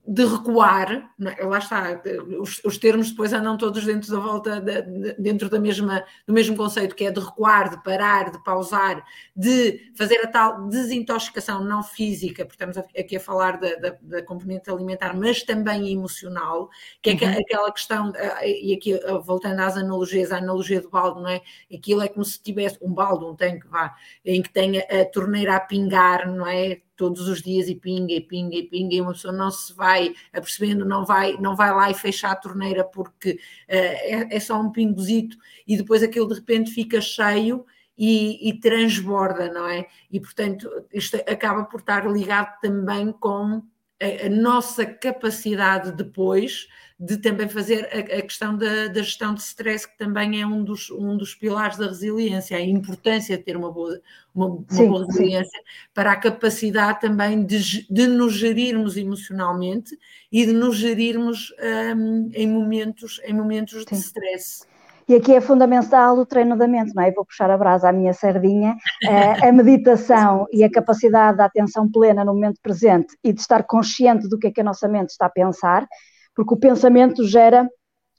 de 0.07 0.23
recuar, 0.27 1.11
é? 1.19 1.45
lá 1.45 1.59
está, 1.59 2.03
os, 2.39 2.63
os, 2.63 2.77
termos 2.77 3.11
depois 3.11 3.33
andam 3.33 3.57
todos 3.57 3.87
dentro 3.87 4.11
da 4.11 4.19
volta, 4.19 4.61
de, 4.61 4.83
de, 4.83 5.15
dentro 5.15 5.49
da 5.49 5.59
mesma, 5.59 6.05
do 6.27 6.35
mesmo 6.35 6.55
conceito, 6.55 6.95
que 6.95 7.07
é 7.07 7.11
de 7.11 7.21
recuar, 7.21 7.71
de 7.71 7.83
parar, 7.83 8.31
de 8.31 8.43
pausar, 8.45 9.03
de 9.35 9.93
fazer 9.97 10.21
a 10.23 10.27
tal 10.27 10.69
desintoxicação 10.69 11.65
não 11.65 11.83
física, 11.83 12.45
porque 12.45 12.63
estamos 12.63 12.77
aqui 12.77 13.17
a 13.17 13.21
falar 13.21 13.59
da, 13.59 13.77
da, 13.77 13.97
da 14.03 14.23
componente 14.23 14.71
alimentar, 14.71 15.17
mas 15.17 15.43
também 15.43 15.91
emocional, 15.91 16.69
que 17.01 17.11
é 17.11 17.15
uhum. 17.15 17.41
aquela 17.41 17.73
questão, 17.73 18.13
e 18.45 18.75
aqui 18.75 19.01
voltando 19.25 19.61
às 19.61 19.77
analogias, 19.79 20.33
a 20.33 20.37
analogia 20.37 20.83
do 20.83 20.91
balde, 20.91 21.23
não 21.23 21.29
é? 21.29 21.41
Aquilo 21.73 22.03
é 22.03 22.09
como 22.09 22.25
se 22.27 22.43
tivesse 22.43 22.79
um 22.83 22.93
balde, 22.93 23.25
um 23.25 23.35
tanque, 23.35 23.67
vá, 23.69 23.95
em 24.23 24.43
que 24.43 24.51
tenha 24.51 24.83
a 24.83 25.05
torneira 25.07 25.57
a 25.57 25.61
pingar, 25.61 26.31
não 26.31 26.47
é? 26.47 26.83
Todos 26.97 27.29
os 27.29 27.43
dias 27.43 27.69
e 27.69 27.75
pinga 27.75 28.13
e 28.13 28.21
pinga 28.21 28.57
e 28.57 28.63
pinga 28.65 28.95
e 28.95 29.01
uma 29.01 29.13
pessoa 29.13 29.33
não 29.33 29.51
se 29.51 29.73
vai 29.73 30.15
apercebendo, 30.33 30.85
não 30.85 31.05
vai, 31.05 31.37
não 31.39 31.57
vai 31.57 31.73
lá 31.73 31.91
e 31.91 31.95
fecha 31.95 32.29
a 32.29 32.37
torneira 32.37 32.85
porque 32.85 33.33
uh, 33.33 33.37
é, 33.69 34.37
é, 34.37 34.41
só 34.41 34.61
um 34.61 34.71
pingozito 34.71 35.37
e 35.67 35.77
depois 35.77 36.03
aquilo 36.03 36.29
de 36.29 36.35
repente 36.35 36.71
fica 36.71 37.01
cheio 37.01 37.65
e, 37.97 38.49
e, 38.49 38.59
transborda, 38.59 39.53
não 39.53 39.69
é? 39.69 39.87
E 40.11 40.21
portanto 40.21 40.69
isto 40.93 41.17
acaba 41.29 41.65
por 41.65 41.81
estar 41.81 42.11
ligado 42.11 42.59
também 42.61 43.13
com 43.13 43.63
a, 44.05 44.27
a 44.27 44.29
nossa 44.29 44.85
capacidade 44.85 45.93
depois 45.93 46.69
de 46.99 47.17
também 47.17 47.49
fazer 47.49 47.89
a, 47.93 48.19
a 48.19 48.23
questão 48.23 48.57
da, 48.57 48.87
da, 48.87 49.03
gestão 49.03 49.35
de 49.35 49.41
stress, 49.41 49.87
que 49.87 49.99
também 49.99 50.41
é 50.41 50.47
um 50.47 50.63
dos, 50.63 50.91
um 50.91 51.17
dos 51.17 51.35
pilares 51.35 51.77
da 51.77 51.87
resiliência, 51.87 52.57
a 52.57 52.61
importância 52.61 53.37
de 53.37 53.43
ter 53.43 53.57
uma 53.57 53.71
boa, 53.71 54.01
uma, 54.35 54.47
uma 54.47 54.65
sim, 54.69 54.89
boa 54.89 55.07
resiliência 55.07 55.59
sim. 55.59 55.89
para 55.93 56.13
a 56.13 56.17
capacidade 56.17 57.01
também 57.01 57.45
de, 57.45 57.87
de 57.91 58.07
nos 58.07 58.35
gerirmos 58.35 58.97
emocionalmente 58.97 59.99
e 60.31 60.47
de 60.47 60.53
nos 60.53 60.77
gerirmos 60.77 61.53
um, 61.97 62.31
em 62.33 62.49
momentos, 62.49 63.21
em 63.25 63.35
momentos 63.35 63.85
de 63.85 63.95
stress. 63.97 64.65
E 65.07 65.15
aqui 65.15 65.35
é 65.35 65.41
fundamental 65.41 66.17
o 66.17 66.25
treino 66.25 66.57
da 66.57 66.67
mente, 66.67 66.95
não 66.95 67.03
é? 67.03 67.13
vou 67.13 67.27
puxar 67.27 67.51
a 67.51 67.59
brasa 67.59 67.91
à 67.91 67.93
minha 67.93 68.15
sardinha. 68.15 68.77
Eh, 69.03 69.49
a 69.49 69.53
meditação 69.53 70.47
e 70.51 70.65
a 70.65 70.71
capacidade 70.71 71.37
da 71.37 71.45
atenção 71.45 71.91
plena 71.91 72.25
no 72.25 72.33
momento 72.33 72.59
presente 72.63 73.15
e 73.23 73.33
de 73.33 73.41
estar 73.41 73.65
consciente 73.65 74.29
do 74.29 74.39
que 74.39 74.47
é 74.47 74.51
que 74.51 74.61
a 74.63 74.65
nossa 74.65 74.89
mente 74.89 75.11
está 75.11 75.27
a 75.27 75.31
pensar, 75.31 75.87
porque 76.35 76.55
o 76.55 76.57
pensamento 76.57 77.27
gera 77.27 77.69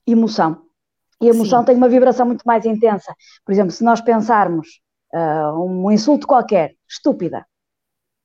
emoção. 0.06 0.62
E 1.20 1.28
a 1.28 1.34
emoção 1.34 1.62
Sim. 1.62 1.66
tem 1.66 1.76
uma 1.76 1.90
vibração 1.90 2.26
muito 2.26 2.44
mais 2.44 2.66
intensa. 2.66 3.16
Por 3.44 3.52
exemplo, 3.52 3.72
se 3.72 3.84
nós 3.84 4.00
pensarmos 4.02 4.68
uh, 5.14 5.60
um 5.60 5.92
insulto 5.92 6.28
qualquer, 6.28 6.76
estúpida, 6.88 7.46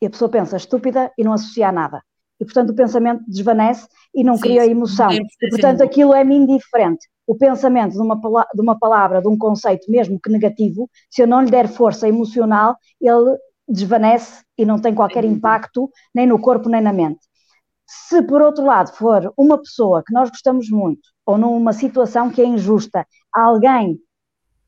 e 0.03 0.07
a 0.07 0.11
pessoa 0.11 0.31
pensa 0.31 0.57
estúpida 0.57 1.11
e 1.17 1.25
não 1.25 1.33
associa 1.33 1.69
a 1.69 1.73
nada. 1.73 2.03
E, 2.41 2.45
portanto, 2.45 2.71
o 2.71 2.75
pensamento 2.75 3.23
desvanece 3.29 3.87
e 4.15 4.25
não 4.25 4.37
sim, 4.37 4.43
cria 4.43 4.67
emoção. 4.67 5.11
Sim, 5.11 5.21
e, 5.43 5.51
portanto, 5.51 5.83
aquilo 5.83 6.15
é-me 6.15 6.35
indiferente. 6.35 7.07
O 7.27 7.37
pensamento 7.37 7.93
de 7.93 8.01
uma, 8.01 8.17
de 8.17 8.61
uma 8.61 8.79
palavra, 8.79 9.21
de 9.21 9.29
um 9.29 9.37
conceito, 9.37 9.91
mesmo 9.91 10.19
que 10.19 10.31
negativo, 10.31 10.89
se 11.11 11.23
eu 11.23 11.27
não 11.27 11.43
lhe 11.43 11.51
der 11.51 11.69
força 11.69 12.09
emocional, 12.09 12.77
ele 13.01 13.37
desvanece 13.69 14.43
e 14.59 14.65
não 14.65 14.81
tem 14.81 14.95
qualquer 14.95 15.25
impacto 15.25 15.91
nem 16.15 16.27
no 16.27 16.41
corpo 16.41 16.69
nem 16.69 16.81
na 16.81 16.93
mente. 16.93 17.21
Se, 17.87 18.23
por 18.23 18.41
outro 18.41 18.65
lado, 18.65 18.93
for 18.93 19.33
uma 19.37 19.59
pessoa 19.59 20.03
que 20.05 20.13
nós 20.13 20.31
gostamos 20.31 20.71
muito, 20.71 21.03
ou 21.27 21.37
numa 21.37 21.73
situação 21.73 22.31
que 22.31 22.41
é 22.41 22.45
injusta, 22.45 23.07
alguém 23.33 23.99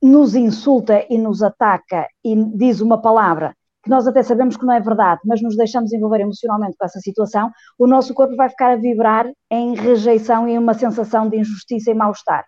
nos 0.02 0.34
insulta 0.34 1.06
e 1.08 1.16
nos 1.16 1.42
ataca 1.42 2.08
e 2.24 2.34
diz 2.34 2.80
uma 2.80 3.00
palavra 3.00 3.56
que 3.82 3.90
nós 3.90 4.06
até 4.06 4.22
sabemos 4.22 4.56
que 4.56 4.64
não 4.64 4.72
é 4.72 4.80
verdade, 4.80 5.20
mas 5.24 5.42
nos 5.42 5.56
deixamos 5.56 5.92
envolver 5.92 6.20
emocionalmente 6.20 6.76
com 6.78 6.84
essa 6.84 7.00
situação, 7.00 7.50
o 7.78 7.86
nosso 7.86 8.14
corpo 8.14 8.36
vai 8.36 8.48
ficar 8.48 8.72
a 8.72 8.76
vibrar 8.76 9.30
em 9.50 9.74
rejeição 9.74 10.48
e 10.48 10.56
uma 10.56 10.74
sensação 10.74 11.28
de 11.28 11.38
injustiça 11.38 11.90
e 11.90 11.94
mal-estar. 11.94 12.44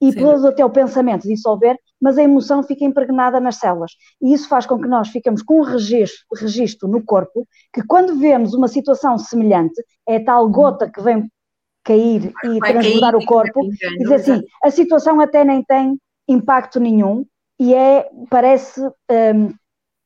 E 0.00 0.12
pode 0.14 0.44
até 0.48 0.64
o 0.64 0.70
pensamento 0.70 1.28
dissolver, 1.28 1.76
mas 2.00 2.18
a 2.18 2.22
emoção 2.24 2.60
fica 2.62 2.84
impregnada 2.84 3.38
nas 3.38 3.56
células. 3.56 3.92
E 4.20 4.32
isso 4.32 4.48
faz 4.48 4.66
com 4.66 4.80
que 4.80 4.88
nós 4.88 5.08
ficamos 5.08 5.42
com 5.42 5.60
um 5.60 5.62
registro, 5.62 6.24
registro 6.36 6.88
no 6.88 7.04
corpo, 7.04 7.46
que 7.72 7.84
quando 7.86 8.18
vemos 8.18 8.52
uma 8.52 8.66
situação 8.66 9.16
semelhante, 9.16 9.80
é 10.08 10.18
tal 10.18 10.48
gota 10.48 10.90
que 10.90 11.00
vem 11.00 11.30
cair 11.84 12.32
e 12.42 12.58
vai 12.58 12.72
transbordar 12.72 13.12
cair, 13.12 13.22
o 13.22 13.26
corpo, 13.26 13.60
e 13.64 13.98
dizer 13.98 14.14
assim, 14.14 14.42
a 14.64 14.70
situação 14.70 15.20
até 15.20 15.44
nem 15.44 15.62
tem 15.62 15.96
impacto 16.28 16.80
nenhum, 16.80 17.24
e 17.58 17.72
é, 17.74 18.08
parece... 18.28 18.80
Um, 19.08 19.54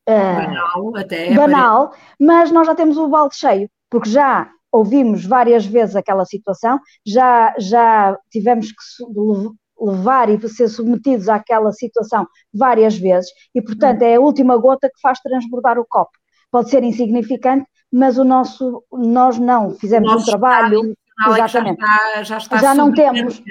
Uh, 0.08 0.46
banal, 0.46 0.96
até 0.96 1.34
banal, 1.34 1.92
mas 2.20 2.52
nós 2.52 2.66
já 2.66 2.74
temos 2.74 2.96
o 2.96 3.08
balde 3.08 3.36
cheio, 3.36 3.68
porque 3.90 4.08
já 4.08 4.48
ouvimos 4.70 5.24
várias 5.24 5.64
vezes 5.66 5.96
aquela 5.96 6.24
situação, 6.24 6.78
já, 7.04 7.54
já 7.58 8.16
tivemos 8.30 8.70
que 8.70 9.44
levar 9.80 10.28
e 10.28 10.48
ser 10.48 10.68
submetidos 10.68 11.28
àquela 11.28 11.72
situação 11.72 12.26
várias 12.52 12.96
vezes 12.96 13.30
e, 13.54 13.60
portanto, 13.60 14.02
é 14.02 14.16
a 14.16 14.20
última 14.20 14.56
gota 14.56 14.88
que 14.88 15.00
faz 15.00 15.20
transbordar 15.20 15.78
o 15.78 15.86
copo. 15.88 16.12
Pode 16.50 16.70
ser 16.70 16.82
insignificante, 16.82 17.66
mas 17.92 18.18
o 18.18 18.24
nosso, 18.24 18.84
nós 18.92 19.38
não 19.38 19.74
fizemos 19.74 20.12
um 20.12 20.24
trabalho. 20.24 20.94
Exatamente. 21.28 21.80
Já, 21.80 21.96
está, 21.96 22.22
já, 22.22 22.36
está 22.36 22.56
já 22.58 22.74
não 22.74 22.92
temos 22.92 23.42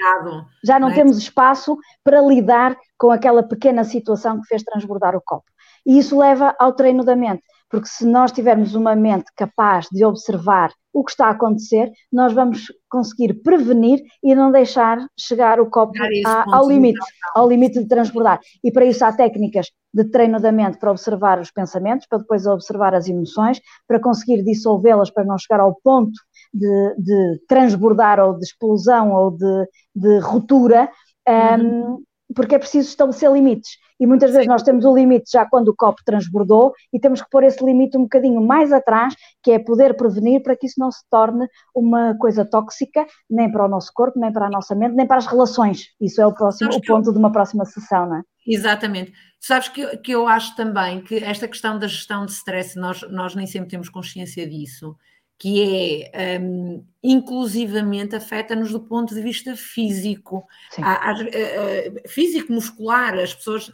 já 0.62 0.78
não, 0.78 0.86
não 0.86 0.88
é? 0.92 0.94
temos 0.94 1.18
espaço 1.18 1.76
para 2.04 2.20
lidar 2.20 2.76
com 2.96 3.10
aquela 3.10 3.42
pequena 3.42 3.82
situação 3.82 4.40
que 4.40 4.46
fez 4.46 4.62
transbordar 4.62 5.16
o 5.16 5.22
copo. 5.24 5.44
E 5.86 5.98
isso 5.98 6.18
leva 6.18 6.54
ao 6.58 6.72
treino 6.72 7.04
da 7.04 7.14
mente, 7.14 7.42
porque 7.70 7.86
se 7.88 8.04
nós 8.04 8.32
tivermos 8.32 8.74
uma 8.74 8.94
mente 8.96 9.26
capaz 9.36 9.86
de 9.90 10.04
observar 10.04 10.72
o 10.92 11.04
que 11.04 11.10
está 11.10 11.26
a 11.26 11.30
acontecer, 11.30 11.92
nós 12.12 12.32
vamos 12.32 12.72
conseguir 12.88 13.34
prevenir 13.42 14.00
e 14.22 14.34
não 14.34 14.50
deixar 14.50 14.98
chegar 15.18 15.60
o 15.60 15.68
copo 15.68 15.92
a, 16.26 16.56
ao 16.56 16.68
limite, 16.68 16.98
ao 17.34 17.48
limite 17.48 17.78
de 17.80 17.86
transbordar. 17.86 18.40
E 18.64 18.72
para 18.72 18.86
isso 18.86 19.04
há 19.04 19.12
técnicas 19.12 19.66
de 19.92 20.04
treino 20.04 20.40
da 20.40 20.50
mente 20.50 20.78
para 20.78 20.90
observar 20.90 21.38
os 21.38 21.50
pensamentos, 21.50 22.06
para 22.08 22.18
depois 22.18 22.46
observar 22.46 22.94
as 22.94 23.08
emoções, 23.08 23.60
para 23.86 24.00
conseguir 24.00 24.42
dissolvê-las 24.42 25.10
para 25.10 25.24
não 25.24 25.36
chegar 25.38 25.60
ao 25.60 25.78
ponto 25.84 26.18
de, 26.52 26.94
de 26.98 27.40
transbordar 27.46 28.18
ou 28.18 28.38
de 28.38 28.44
explosão 28.44 29.12
ou 29.12 29.30
de, 29.30 29.68
de 29.94 30.18
ruptura. 30.18 30.90
Uhum. 31.28 32.02
Porque 32.34 32.54
é 32.54 32.58
preciso 32.58 32.88
estabelecer 32.88 33.30
limites. 33.30 33.78
E 33.98 34.06
muitas 34.06 34.30
vezes 34.30 34.46
nós 34.46 34.62
temos 34.62 34.84
o 34.84 34.94
limite 34.94 35.30
já 35.32 35.46
quando 35.46 35.68
o 35.68 35.74
copo 35.74 36.02
transbordou 36.04 36.72
e 36.92 37.00
temos 37.00 37.22
que 37.22 37.30
pôr 37.30 37.44
esse 37.44 37.64
limite 37.64 37.96
um 37.96 38.02
bocadinho 38.02 38.42
mais 38.42 38.72
atrás, 38.72 39.14
que 39.42 39.52
é 39.52 39.58
poder 39.58 39.96
prevenir 39.96 40.42
para 40.42 40.56
que 40.56 40.66
isso 40.66 40.78
não 40.78 40.90
se 40.90 41.02
torne 41.10 41.46
uma 41.74 42.14
coisa 42.18 42.44
tóxica, 42.44 43.06
nem 43.30 43.50
para 43.50 43.64
o 43.64 43.68
nosso 43.68 43.90
corpo, 43.94 44.18
nem 44.18 44.32
para 44.32 44.46
a 44.46 44.50
nossa 44.50 44.74
mente, 44.74 44.94
nem 44.94 45.06
para 45.06 45.16
as 45.16 45.26
relações. 45.26 45.88
Isso 46.00 46.20
é 46.20 46.26
o 46.26 46.34
próximo 46.34 46.70
o 46.70 46.80
ponto 46.82 47.08
eu... 47.08 47.12
de 47.12 47.18
uma 47.18 47.32
próxima 47.32 47.64
sessão, 47.64 48.06
não 48.06 48.16
é? 48.16 48.22
Exatamente. 48.46 49.12
Sabes 49.40 49.68
que, 49.68 49.96
que 49.98 50.12
eu 50.12 50.28
acho 50.28 50.54
também 50.56 51.00
que 51.00 51.16
esta 51.16 51.48
questão 51.48 51.78
da 51.78 51.86
gestão 51.86 52.26
de 52.26 52.32
stress, 52.32 52.78
nós, 52.78 53.02
nós 53.10 53.34
nem 53.34 53.46
sempre 53.46 53.70
temos 53.70 53.88
consciência 53.88 54.46
disso 54.48 54.94
que 55.38 56.02
é 56.12 56.38
um, 56.40 56.84
inclusivamente 57.02 58.16
afeta-nos 58.16 58.72
do 58.72 58.80
ponto 58.80 59.14
de 59.14 59.20
vista 59.20 59.54
físico, 59.54 60.46
há, 60.80 61.12
uh, 61.12 62.08
físico 62.08 62.52
muscular, 62.52 63.14
as 63.18 63.34
pessoas 63.34 63.72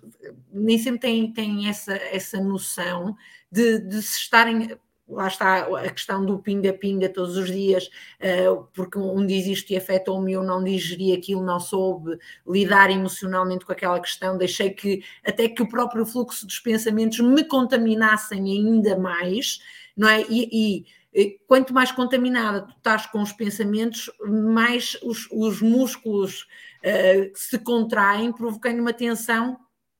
nem 0.53 0.79
sempre 0.79 1.01
têm, 1.01 1.33
têm 1.33 1.69
essa, 1.69 1.95
essa 1.95 2.41
noção 2.41 3.17
de, 3.51 3.79
de 3.79 4.03
se 4.03 4.19
estarem 4.19 4.77
lá 5.09 5.29
está 5.29 5.67
a 5.67 5.91
questão 5.91 6.25
do 6.25 6.39
pinga-pinga 6.39 7.09
todos 7.09 7.37
os 7.37 7.51
dias, 7.51 7.91
porque 8.73 8.99
um 8.99 9.27
diz 9.27 9.47
isto 9.47 9.71
e 9.71 9.77
afetou-me, 9.77 10.33
eu 10.33 10.43
não 10.43 10.63
digeri 10.63 11.13
aquilo, 11.13 11.45
não 11.45 11.61
soube 11.61 12.19
lidar 12.47 12.91
emocionalmente 12.91 13.65
com 13.65 13.73
aquela 13.73 14.01
questão, 14.01 14.39
deixei 14.39 14.71
que 14.71 15.05
até 15.25 15.49
que 15.49 15.63
o 15.63 15.69
próprio 15.69 16.07
fluxo 16.07 16.47
dos 16.47 16.59
pensamentos 16.59 17.21
me 17.21 17.45
contaminassem 17.45 18.41
ainda 18.41 18.99
mais, 18.99 19.61
não 19.97 20.09
é? 20.09 20.23
E, 20.23 20.49
e 20.53 20.87
quanto 21.47 21.75
mais 21.75 21.93
contaminada 21.93 22.63
tu 22.63 22.75
estás 22.77 23.07
com 23.07 23.21
os 23.21 23.33
pensamentos, 23.33 24.11
mais 24.27 24.97
os, 25.03 25.29
os 25.31 25.61
músculos 25.61 26.47
uh, 26.83 27.31
se 27.35 27.59
contraem, 27.59 28.33
provocando 28.33 28.81
uma 28.81 28.93
tensão 28.93 29.59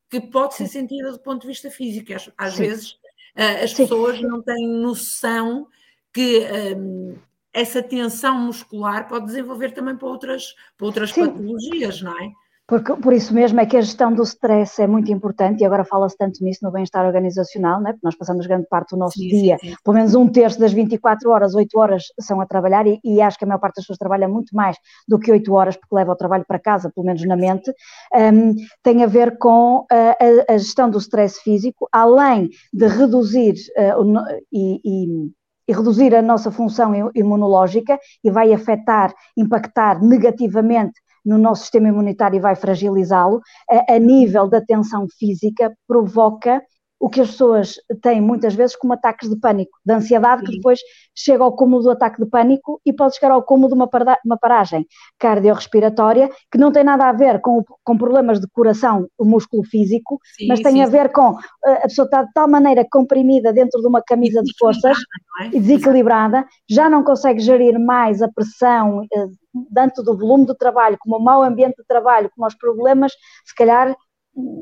que 0.09 0.21
pode 0.21 0.55
ser 0.55 0.67
sentida 0.67 1.13
do 1.13 1.19
ponto 1.19 1.43
de 1.43 1.49
vista 1.49 1.71
físico. 1.71 2.13
Às, 2.15 2.31
às 2.37 2.57
vezes 2.57 2.93
uh, 3.37 3.65
as 3.65 3.71
Sim. 3.71 3.83
pessoas 3.83 4.21
não 4.21 4.43
têm 4.43 4.67
noção 4.67 5.69
que 6.13 6.47
um, 6.77 7.17
essa 7.53 7.83
tensão 7.83 8.39
muscular 8.39 9.09
pode 9.09 9.27
desenvolver 9.27 9.73
também 9.73 9.97
para 9.97 10.09
outras, 10.09 10.55
para 10.77 10.87
outras 10.87 11.13
patologias, 11.13 12.01
não 12.01 12.19
é? 12.19 12.33
Porque, 12.73 12.97
por 12.97 13.13
isso 13.13 13.35
mesmo 13.35 13.61
é 13.61 13.67
que 13.67 13.77
a 13.77 13.83
gestão 13.83 14.15
do 14.15 14.23
stress 14.23 14.81
é 14.81 14.87
muito 14.87 15.13
importante 15.13 15.61
e 15.61 15.65
agora 15.67 15.85
fala-se 15.85 16.17
tanto 16.17 16.43
nisso 16.43 16.61
no 16.63 16.73
bem-estar 16.73 17.05
organizacional, 17.05 17.83
né? 17.83 17.93
porque 17.93 18.07
nós 18.07 18.17
passamos 18.17 18.47
grande 18.47 18.67
parte 18.67 18.93
do 18.93 18.97
nosso 18.97 19.19
sim, 19.19 19.29
dia, 19.29 19.59
sim, 19.59 19.69
sim. 19.69 19.75
pelo 19.85 19.95
menos 19.95 20.15
um 20.15 20.27
terço 20.27 20.59
das 20.59 20.73
24 20.73 21.29
horas, 21.29 21.55
8 21.55 21.79
horas 21.79 22.05
são 22.19 22.41
a 22.41 22.47
trabalhar 22.47 22.87
e, 22.87 22.99
e, 23.05 23.21
acho 23.21 23.37
que 23.37 23.45
a 23.45 23.47
maior 23.47 23.59
parte 23.59 23.75
das 23.75 23.85
pessoas 23.85 23.99
trabalha 23.99 24.27
muito 24.27 24.57
mais 24.57 24.79
do 25.07 25.19
que 25.19 25.31
8 25.31 25.53
horas 25.53 25.77
porque 25.77 25.95
leva 25.95 26.13
o 26.13 26.17
trabalho 26.17 26.47
para 26.49 26.59
casa, 26.59 26.91
pelo 26.91 27.05
menos 27.05 27.23
na 27.27 27.37
mente, 27.37 27.71
um, 28.15 28.55
tem 28.83 29.05
a 29.05 29.07
ver 29.07 29.37
com 29.37 29.85
a, 29.91 30.55
a, 30.55 30.57
gestão 30.57 30.89
do 30.89 30.97
stress 30.97 31.43
físico, 31.43 31.87
além 31.93 32.49
de 32.73 32.87
reduzir 32.87 33.53
uh, 33.77 34.25
e, 34.51 34.81
e 34.83 35.33
e 35.69 35.73
reduzir 35.73 36.15
a 36.15 36.23
nossa 36.23 36.51
função 36.51 36.93
imunológica 37.15 37.99
e 38.23 38.31
vai 38.31 38.53
afetar, 38.53 39.15
impactar 39.37 40.03
negativamente 40.03 41.01
no 41.25 41.39
nosso 41.39 41.63
sistema 41.63 41.89
imunitário 41.89 42.37
e 42.37 42.41
vai 42.41 42.55
fragilizá-lo, 42.55 43.41
a, 43.71 43.95
a 43.95 43.99
nível 43.99 44.49
da 44.49 44.61
tensão 44.61 45.07
física, 45.19 45.73
provoca 45.87 46.63
o 47.03 47.11
que 47.11 47.21
as 47.21 47.33
pessoas 47.33 47.75
têm 48.01 48.21
muitas 48.21 48.55
vezes 48.55 48.77
como 48.77 48.93
ataques 48.93 49.29
de 49.29 49.37
pânico, 49.37 49.77
de 49.85 49.93
ansiedade, 49.93 50.43
Sim. 50.43 50.47
que 50.47 50.57
depois 50.59 50.79
chega 51.13 51.43
ao 51.43 51.51
cúmulo 51.51 51.83
do 51.83 51.91
ataque 51.91 52.23
de 52.23 52.31
pânico 52.31 52.81
e 52.87 52.93
pode 52.93 53.17
chegar 53.17 53.33
ao 53.33 53.43
cúmulo 53.43 53.67
de 53.67 53.75
uma, 53.75 53.91
uma 54.25 54.39
paragem 54.39 54.87
cardiorrespiratória, 55.19 56.31
que 56.49 56.59
não 56.59 56.71
tem 56.71 56.85
nada 56.85 57.09
a 57.09 57.13
ver 57.13 57.41
com, 57.41 57.65
com 57.83 57.99
problemas 57.99 58.39
de 58.39 58.47
coração, 58.53 59.09
o 59.19 59.25
músculo 59.25 59.65
físico, 59.65 60.21
sim, 60.37 60.47
mas 60.47 60.61
tem 60.61 60.75
sim. 60.75 60.83
a 60.83 60.87
ver 60.87 61.11
com 61.11 61.37
eh, 61.67 61.73
a 61.73 61.89
pessoa 61.89 62.05
está 62.05 62.23
de 62.23 62.33
tal 62.33 62.47
maneira 62.47 62.87
comprimida 62.89 63.53
dentro 63.53 63.81
de 63.81 63.89
uma 63.89 64.01
camisa 64.01 64.41
de 64.41 64.53
forças 64.57 64.97
é? 65.41 65.47
e 65.47 65.59
desequilibrada, 65.61 66.47
já 66.71 66.89
não 66.89 67.03
consegue 67.03 67.41
gerir 67.41 67.81
mais 67.81 68.23
a 68.23 68.29
pressão 68.29 69.05
eh, 69.13 69.27
tanto 69.75 70.05
do 70.05 70.17
volume 70.17 70.47
do 70.47 70.55
trabalho, 70.55 70.97
como 71.01 71.17
o 71.17 71.21
mau 71.21 71.43
ambiente 71.43 71.79
de 71.79 71.85
trabalho, 71.85 72.31
como 72.33 72.47
os 72.47 72.55
problemas, 72.55 73.13
se 73.45 73.55
calhar 73.57 73.93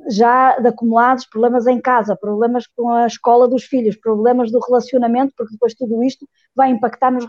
já 0.09 0.59
de 0.59 0.69
acumulados, 0.69 1.27
problemas 1.27 1.67
em 1.67 1.81
casa, 1.81 2.17
problemas 2.17 2.67
com 2.67 2.91
a 2.91 3.07
escola 3.07 3.47
dos 3.47 3.65
filhos, 3.65 3.97
problemas 3.97 4.51
do 4.51 4.59
relacionamento, 4.59 5.33
porque 5.37 5.53
depois 5.53 5.75
tudo 5.75 6.03
isto 6.03 6.29
vai 6.55 6.71
impactar 6.71 7.11
nos 7.11 7.25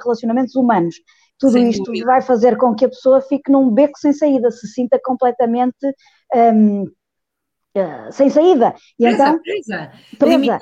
relacionamentos 0.00 0.54
humanos. 0.54 0.96
Tudo 1.38 1.52
sem 1.52 1.68
isto 1.70 1.84
dúvida. 1.84 2.06
vai 2.06 2.20
fazer 2.22 2.56
com 2.56 2.74
que 2.74 2.84
a 2.84 2.88
pessoa 2.88 3.20
fique 3.20 3.50
num 3.50 3.70
beco 3.70 3.98
sem 3.98 4.12
saída, 4.12 4.50
se 4.50 4.68
sinta 4.68 5.00
completamente 5.02 5.86
um, 6.34 6.82
uh, 6.82 6.90
eh, 7.74 8.10
sem 8.12 8.30
saída. 8.30 8.74
E 8.98 9.04
presa, 9.04 9.22
então, 9.22 9.42
presa. 9.42 9.92
presa. 10.18 10.58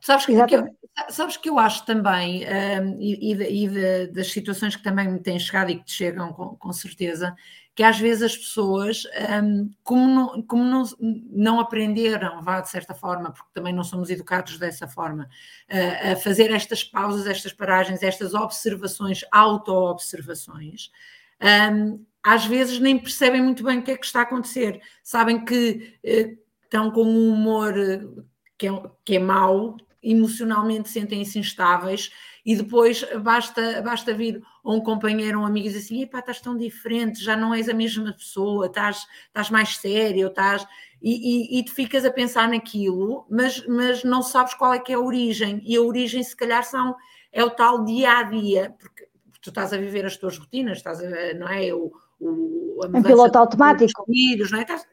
Sabes 0.00 0.26
que, 0.26 0.44
que 0.46 0.56
eu, 0.56 0.68
sabes 1.08 1.36
que 1.36 1.48
eu 1.48 1.58
acho 1.58 1.86
também, 1.86 2.44
um, 2.44 3.00
e, 3.00 3.32
e, 3.32 3.68
de, 3.68 4.06
das 4.08 4.30
situações 4.30 4.76
que 4.76 4.82
também 4.82 5.08
me 5.08 5.18
têm 5.18 5.38
chegado 5.38 5.70
e 5.70 5.76
que 5.76 5.84
te 5.84 5.92
chegam 5.92 6.32
com, 6.32 6.56
com 6.56 6.72
certeza, 6.72 7.34
que 7.74 7.82
às 7.82 7.98
vezes 7.98 8.22
as 8.22 8.36
pessoas, 8.36 9.02
um, 9.42 9.68
como, 9.82 10.06
não, 10.06 10.42
como 10.42 10.64
não, 10.64 10.84
não, 11.00 11.60
aprenderam, 11.60 12.40
vá 12.40 12.60
de 12.60 12.70
certa 12.70 12.94
forma, 12.94 13.32
porque 13.32 13.50
também 13.52 13.72
não 13.72 13.82
somos 13.82 14.10
educados 14.10 14.58
dessa 14.58 14.86
forma, 14.86 15.28
uh, 15.70 16.12
a 16.12 16.16
fazer 16.16 16.52
estas 16.52 16.84
pausas, 16.84 17.26
estas 17.26 17.52
paragens, 17.52 18.02
estas 18.02 18.32
observações, 18.32 19.24
auto-observações, 19.32 20.90
um, 21.72 22.04
às 22.22 22.46
vezes 22.46 22.78
nem 22.78 22.96
percebem 22.96 23.42
muito 23.42 23.64
bem 23.64 23.80
o 23.80 23.82
que 23.82 23.90
é 23.90 23.96
que 23.96 24.06
está 24.06 24.20
a 24.20 24.22
acontecer. 24.22 24.80
Sabem 25.02 25.44
que 25.44 25.98
uh, 26.04 26.38
estão 26.62 26.92
com 26.92 27.02
um 27.04 27.32
humor 27.32 27.74
uh, 27.76 28.24
que, 28.56 28.68
é, 28.68 28.82
que 29.04 29.16
é 29.16 29.18
mau, 29.18 29.76
emocionalmente 30.00 30.88
sentem-se 30.88 31.40
instáveis 31.40 32.10
e 32.44 32.54
depois 32.56 33.04
basta, 33.22 33.80
basta 33.82 34.12
vir 34.12 34.42
um 34.64 34.80
companheiro, 34.80 35.40
um 35.40 35.46
amigo 35.46 35.66
e 35.66 35.70
dizer 35.70 35.84
assim, 35.84 36.02
epá, 36.02 36.18
estás 36.18 36.40
tão 36.40 36.56
diferente, 36.56 37.22
já 37.22 37.36
não 37.36 37.54
és 37.54 37.68
a 37.68 37.74
mesma 37.74 38.12
pessoa, 38.12 38.66
estás, 38.66 39.06
estás 39.26 39.50
mais 39.50 39.76
sério, 39.76 40.28
estás... 40.28 40.66
E, 41.06 41.56
e, 41.56 41.58
e 41.58 41.64
tu 41.64 41.72
ficas 41.72 42.02
a 42.06 42.10
pensar 42.10 42.48
naquilo, 42.48 43.26
mas, 43.28 43.62
mas 43.66 44.04
não 44.04 44.22
sabes 44.22 44.54
qual 44.54 44.72
é 44.72 44.78
que 44.78 44.90
é 44.90 44.94
a 44.94 45.00
origem, 45.00 45.60
e 45.62 45.76
a 45.76 45.82
origem 45.82 46.22
se 46.22 46.34
calhar 46.34 46.64
são, 46.64 46.96
é 47.30 47.44
o 47.44 47.50
tal 47.50 47.84
dia-a-dia, 47.84 48.74
porque 48.78 49.06
tu 49.42 49.50
estás 49.50 49.74
a 49.74 49.76
viver 49.76 50.06
as 50.06 50.16
tuas 50.16 50.38
rotinas, 50.38 50.78
estás 50.78 51.00
a, 51.02 51.34
não 51.34 51.46
é, 51.46 51.74
o, 51.74 51.92
o, 52.18 52.80
a 52.82 52.86
um 52.98 53.02
piloto 53.02 53.36
automático. 53.36 54.04
Filhos, 54.06 54.50
não 54.50 54.60
é? 54.60 54.62
Estás, 54.62 54.86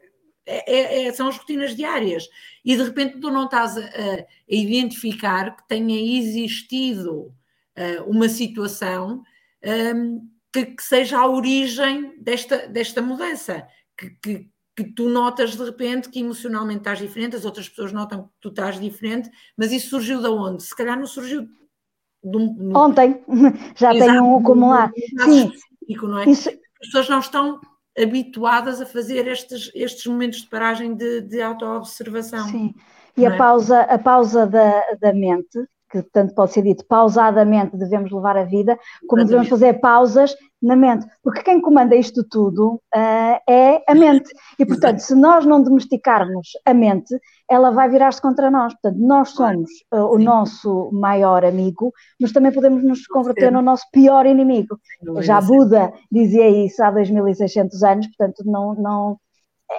é, 0.46 0.74
é, 0.74 1.08
é, 1.08 1.14
são 1.14 1.30
as 1.30 1.38
rotinas 1.38 1.76
diárias. 1.78 2.28
E 2.66 2.76
de 2.76 2.84
repente 2.84 3.20
tu 3.20 3.32
não 3.32 3.46
estás 3.46 3.78
a, 3.78 3.82
a 3.82 4.26
identificar 4.50 5.56
que 5.56 5.68
tenha 5.68 6.18
existido 6.20 7.34
uma 8.06 8.28
situação 8.30 9.24
um, 9.96 10.28
que, 10.52 10.66
que, 10.66 10.84
seja 10.84 11.20
a 11.20 11.28
origem 11.28 12.20
desta, 12.20 12.68
desta 12.68 13.02
mudança, 13.02 13.66
que, 13.98 14.10
que, 14.22 14.50
que, 14.76 14.84
tu 14.94 15.10
notas 15.10 15.56
de 15.56 15.64
repente 15.64 16.10
que 16.10 16.20
emocionalmente 16.20 16.80
estás 16.80 17.00
diferente, 17.00 17.36
as 17.36 17.46
outras 17.46 17.70
pessoas 17.70 17.94
notam 17.94 18.24
que 18.24 18.30
tu 18.42 18.50
estás 18.50 18.80
diferente, 18.80 19.30
mas 19.56 19.72
isso 19.72 19.90
surgiu 19.90 20.22
de 20.22 20.28
onde? 20.28 20.64
Se 20.64 20.76
calhar 20.76 20.98
não 20.98 21.06
surgiu 21.06 21.48
de 22.24 22.38
um, 22.38 22.76
Ontem, 22.76 23.24
já 23.76 23.92
tenho 23.92 24.24
um 24.24 24.40
acumulado. 24.40 24.94
Sim, 25.24 25.52
não 26.02 26.20
é? 26.20 26.30
Isso... 26.30 26.50
As 26.50 26.88
pessoas 26.88 27.10
não 27.10 27.20
estão 27.20 27.62
habituadas 27.98 28.82
a 28.82 28.86
fazer 28.86 29.28
estes, 29.28 29.72
estes 29.76 30.06
momentos 30.06 30.42
de 30.42 30.50
paragem 30.50 30.96
de, 30.96 31.22
de 31.22 31.42
autoobservação. 31.42 32.48
Sim, 32.48 32.74
e 33.16 33.26
a, 33.26 33.34
é? 33.34 33.38
pausa, 33.38 33.82
a 33.82 33.98
pausa 33.98 34.48
da, 34.48 34.82
da 35.00 35.14
mente, 35.14 35.60
que 35.92 36.02
tanto 36.12 36.34
pode 36.34 36.54
ser 36.54 36.62
dito 36.62 36.86
pausadamente 36.88 37.78
devemos 37.78 38.12
levar 38.12 38.38
a 38.38 38.44
vida, 38.44 38.78
como 39.08 39.26
devemos 39.26 39.50
fazer 39.50 39.80
pausas 39.80 40.34
na 40.62 40.76
mente, 40.76 41.08
porque 41.24 41.42
quem 41.42 41.60
comanda 41.60 41.96
isto 41.96 42.24
tudo 42.24 42.74
uh, 42.96 43.40
é 43.50 43.84
a 43.88 43.96
mente. 43.96 44.30
E, 44.60 44.66
portanto, 44.66 45.00
se 45.00 45.16
nós 45.16 45.44
não 45.44 45.62
domesticarmos 45.64 46.50
a 46.66 46.74
mente, 46.74 47.18
ela 47.50 47.72
vai 47.72 47.90
virar-se 47.90 48.22
contra 48.22 48.52
nós. 48.52 48.74
Portanto, 48.74 49.00
nós 49.00 49.30
somos 49.30 49.70
uh, 49.92 50.06
o 50.14 50.20
nosso 50.20 50.92
maior 50.94 51.44
amigo, 51.44 51.92
mas 52.20 52.32
também 52.32 52.52
podemos 52.52 52.84
nos 52.84 53.08
converter 53.08 53.48
Sim. 53.48 53.56
no 53.56 53.62
nosso 53.62 53.86
pior 53.92 54.28
inimigo. 54.28 54.78
Já 55.22 55.42
Buda 55.42 55.92
dizia 56.12 56.48
isso 56.48 56.84
há 56.84 56.92
2600 56.92 57.84
anos, 57.84 58.08
portanto, 58.08 58.44
não, 58.46 58.76
não, 58.76 59.18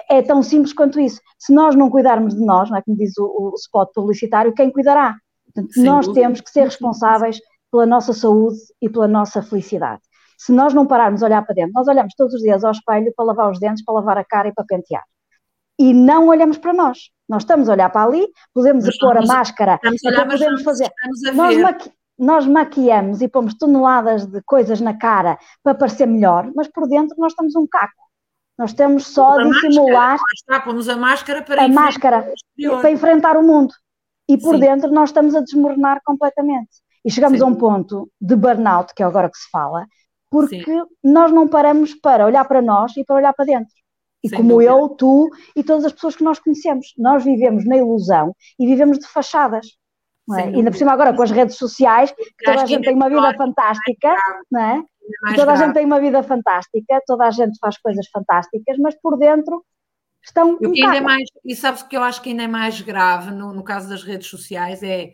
é 0.09 0.21
tão 0.21 0.43
simples 0.43 0.73
quanto 0.73 0.99
isso. 0.99 1.21
Se 1.39 1.53
nós 1.53 1.75
não 1.75 1.89
cuidarmos 1.89 2.35
de 2.35 2.45
nós, 2.45 2.69
não 2.69 2.77
é 2.77 2.81
como 2.81 2.97
diz 2.97 3.17
o, 3.17 3.23
o 3.25 3.53
spot 3.55 3.89
publicitário, 3.93 4.53
quem 4.53 4.71
cuidará? 4.71 5.15
Portanto, 5.53 5.83
nós 5.83 6.07
temos 6.09 6.41
que 6.41 6.49
ser 6.49 6.63
responsáveis 6.63 7.39
pela 7.71 7.85
nossa 7.85 8.13
saúde 8.13 8.57
e 8.81 8.89
pela 8.89 9.07
nossa 9.07 9.41
felicidade 9.41 10.01
se 10.43 10.51
nós 10.51 10.73
não 10.73 10.85
pararmos 10.85 11.23
a 11.23 11.25
olhar 11.25 11.41
para 11.45 11.55
dentro, 11.55 11.71
nós 11.73 11.87
olhamos 11.87 12.13
todos 12.17 12.33
os 12.33 12.41
dias 12.41 12.65
ao 12.65 12.71
espelho 12.71 13.13
para 13.15 13.25
lavar 13.25 13.49
os 13.49 13.59
dentes, 13.59 13.83
para 13.83 13.95
lavar 13.95 14.17
a 14.17 14.25
cara 14.25 14.49
e 14.49 14.53
para 14.53 14.65
pentear. 14.65 15.03
E 15.79 15.93
não 15.93 16.27
olhamos 16.27 16.57
para 16.57 16.73
nós. 16.73 17.09
Nós 17.29 17.43
estamos 17.43 17.69
a 17.69 17.71
olhar 17.71 17.89
para 17.89 18.05
ali, 18.05 18.27
podemos 18.53 18.85
mas 18.85 18.97
pôr 18.97 19.17
a 19.17 19.25
máscara, 19.25 19.75
até 19.75 20.25
podemos 20.25 20.61
fazer. 20.61 20.91
Nós, 21.33 21.57
maqui 21.57 21.91
nós 22.19 22.45
maquiamos 22.45 23.21
e 23.21 23.27
pomos 23.29 23.53
toneladas 23.55 24.25
de 24.25 24.41
coisas 24.43 24.81
na 24.81 24.97
cara 24.97 25.39
para 25.63 25.73
parecer 25.73 26.05
melhor, 26.05 26.51
mas 26.53 26.67
por 26.67 26.89
dentro 26.89 27.15
nós 27.17 27.31
estamos 27.31 27.55
um 27.55 27.65
caco. 27.65 28.03
Nós 28.57 28.73
temos 28.73 29.07
só 29.07 29.39
a 29.39 29.43
dissimular. 29.43 30.19
Está, 30.35 30.59
pomos 30.59 30.89
a 30.89 30.97
máscara 30.97 31.41
para, 31.41 31.63
a 31.63 31.67
máscara 31.69 32.33
para 32.81 32.91
enfrentar 32.91 33.37
o 33.37 33.43
mundo. 33.43 33.73
E 34.29 34.37
por 34.37 34.55
Sim. 34.55 34.61
dentro 34.61 34.91
nós 34.91 35.09
estamos 35.09 35.35
a 35.35 35.41
desmoronar 35.41 36.01
completamente. 36.03 36.81
E 37.05 37.11
chegamos 37.11 37.39
Sim. 37.39 37.43
a 37.43 37.47
um 37.47 37.55
ponto 37.55 38.09
de 38.19 38.35
burnout, 38.35 38.93
que 38.93 39.03
é 39.03 39.05
agora 39.05 39.29
que 39.29 39.37
se 39.37 39.49
fala, 39.49 39.85
porque 40.29 40.63
Sim. 40.63 40.83
nós 41.03 41.31
não 41.31 41.47
paramos 41.47 41.93
para 41.95 42.25
olhar 42.25 42.45
para 42.45 42.61
nós 42.61 42.95
e 42.97 43.03
para 43.03 43.15
olhar 43.17 43.33
para 43.33 43.45
dentro. 43.45 43.73
E 44.23 44.29
Sem 44.29 44.37
como 44.37 44.51
dúvida. 44.51 44.71
eu, 44.71 44.89
tu 44.89 45.29
e 45.55 45.63
todas 45.63 45.83
as 45.85 45.91
pessoas 45.91 46.15
que 46.15 46.23
nós 46.23 46.39
conhecemos, 46.39 46.93
nós 46.97 47.23
vivemos 47.23 47.65
na 47.65 47.75
ilusão 47.75 48.33
e 48.57 48.65
vivemos 48.65 48.97
de 48.97 49.07
fachadas. 49.07 49.67
É? 50.37 50.51
E 50.51 50.55
ainda 50.55 50.71
por 50.71 50.77
cima 50.77 50.93
agora 50.93 51.13
com 51.13 51.21
as 51.21 51.31
redes 51.31 51.57
sociais, 51.57 52.13
toda 52.45 52.61
a 52.61 52.65
gente 52.65 52.85
tem 52.85 52.95
uma 52.95 53.09
vida 53.09 53.33
fantástica, 53.35 54.15
não 54.49 54.61
é? 54.61 54.83
Toda 55.35 55.51
a 55.51 55.55
gente 55.57 55.73
tem 55.73 55.85
uma 55.85 55.99
vida 55.99 56.23
fantástica, 56.23 57.01
toda 57.05 57.25
a 57.25 57.31
gente 57.31 57.57
faz 57.59 57.77
coisas 57.77 58.07
fantásticas, 58.07 58.77
mas 58.79 58.95
por 59.01 59.17
dentro 59.17 59.61
estão 60.23 60.57
e, 60.61 60.67
um 60.67 60.71
ainda 60.71 60.97
é 60.97 61.01
mais, 61.01 61.29
e 61.45 61.55
sabes 61.55 61.83
que 61.83 61.95
eu 61.95 62.01
acho 62.01 62.21
que 62.21 62.29
ainda 62.29 62.43
é 62.43 62.47
mais 62.47 62.79
grave 62.81 63.31
no, 63.31 63.53
no 63.53 63.63
caso 63.63 63.89
das 63.89 64.03
redes 64.03 64.27
sociais 64.27 64.81
é 64.81 65.13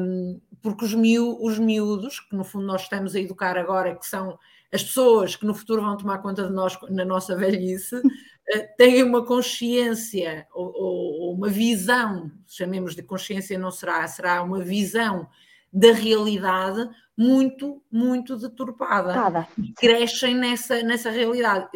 um, 0.00 0.40
porque 0.60 0.84
os, 0.84 0.94
miú, 0.94 1.38
os 1.40 1.58
miúdos, 1.58 2.20
que 2.20 2.34
no 2.34 2.44
fundo 2.44 2.66
nós 2.66 2.82
estamos 2.82 3.14
a 3.14 3.20
educar 3.20 3.56
agora, 3.56 3.94
que 3.94 4.06
são 4.06 4.38
as 4.72 4.82
pessoas 4.82 5.36
que 5.36 5.46
no 5.46 5.54
futuro 5.54 5.82
vão 5.82 5.96
tomar 5.96 6.18
conta 6.18 6.46
de 6.46 6.52
nós 6.52 6.76
na 6.90 7.04
nossa 7.04 7.36
velhice, 7.36 7.94
eh, 8.48 8.66
têm 8.76 9.02
uma 9.02 9.24
consciência 9.24 10.46
ou, 10.52 10.72
ou, 10.74 11.34
uma 11.34 11.48
visão, 11.48 12.30
chamemos 12.46 12.94
de 12.94 13.02
consciência, 13.02 13.58
não 13.58 13.70
será, 13.70 14.06
será 14.08 14.42
uma 14.42 14.60
visão 14.60 15.28
da 15.72 15.92
realidade 15.92 16.88
muito, 17.18 17.82
muito 17.90 18.36
deturpada. 18.36 19.12
Crescem 19.76 20.36
nessa, 20.36 20.80
nessa 20.84 21.10
realidade. 21.10 21.68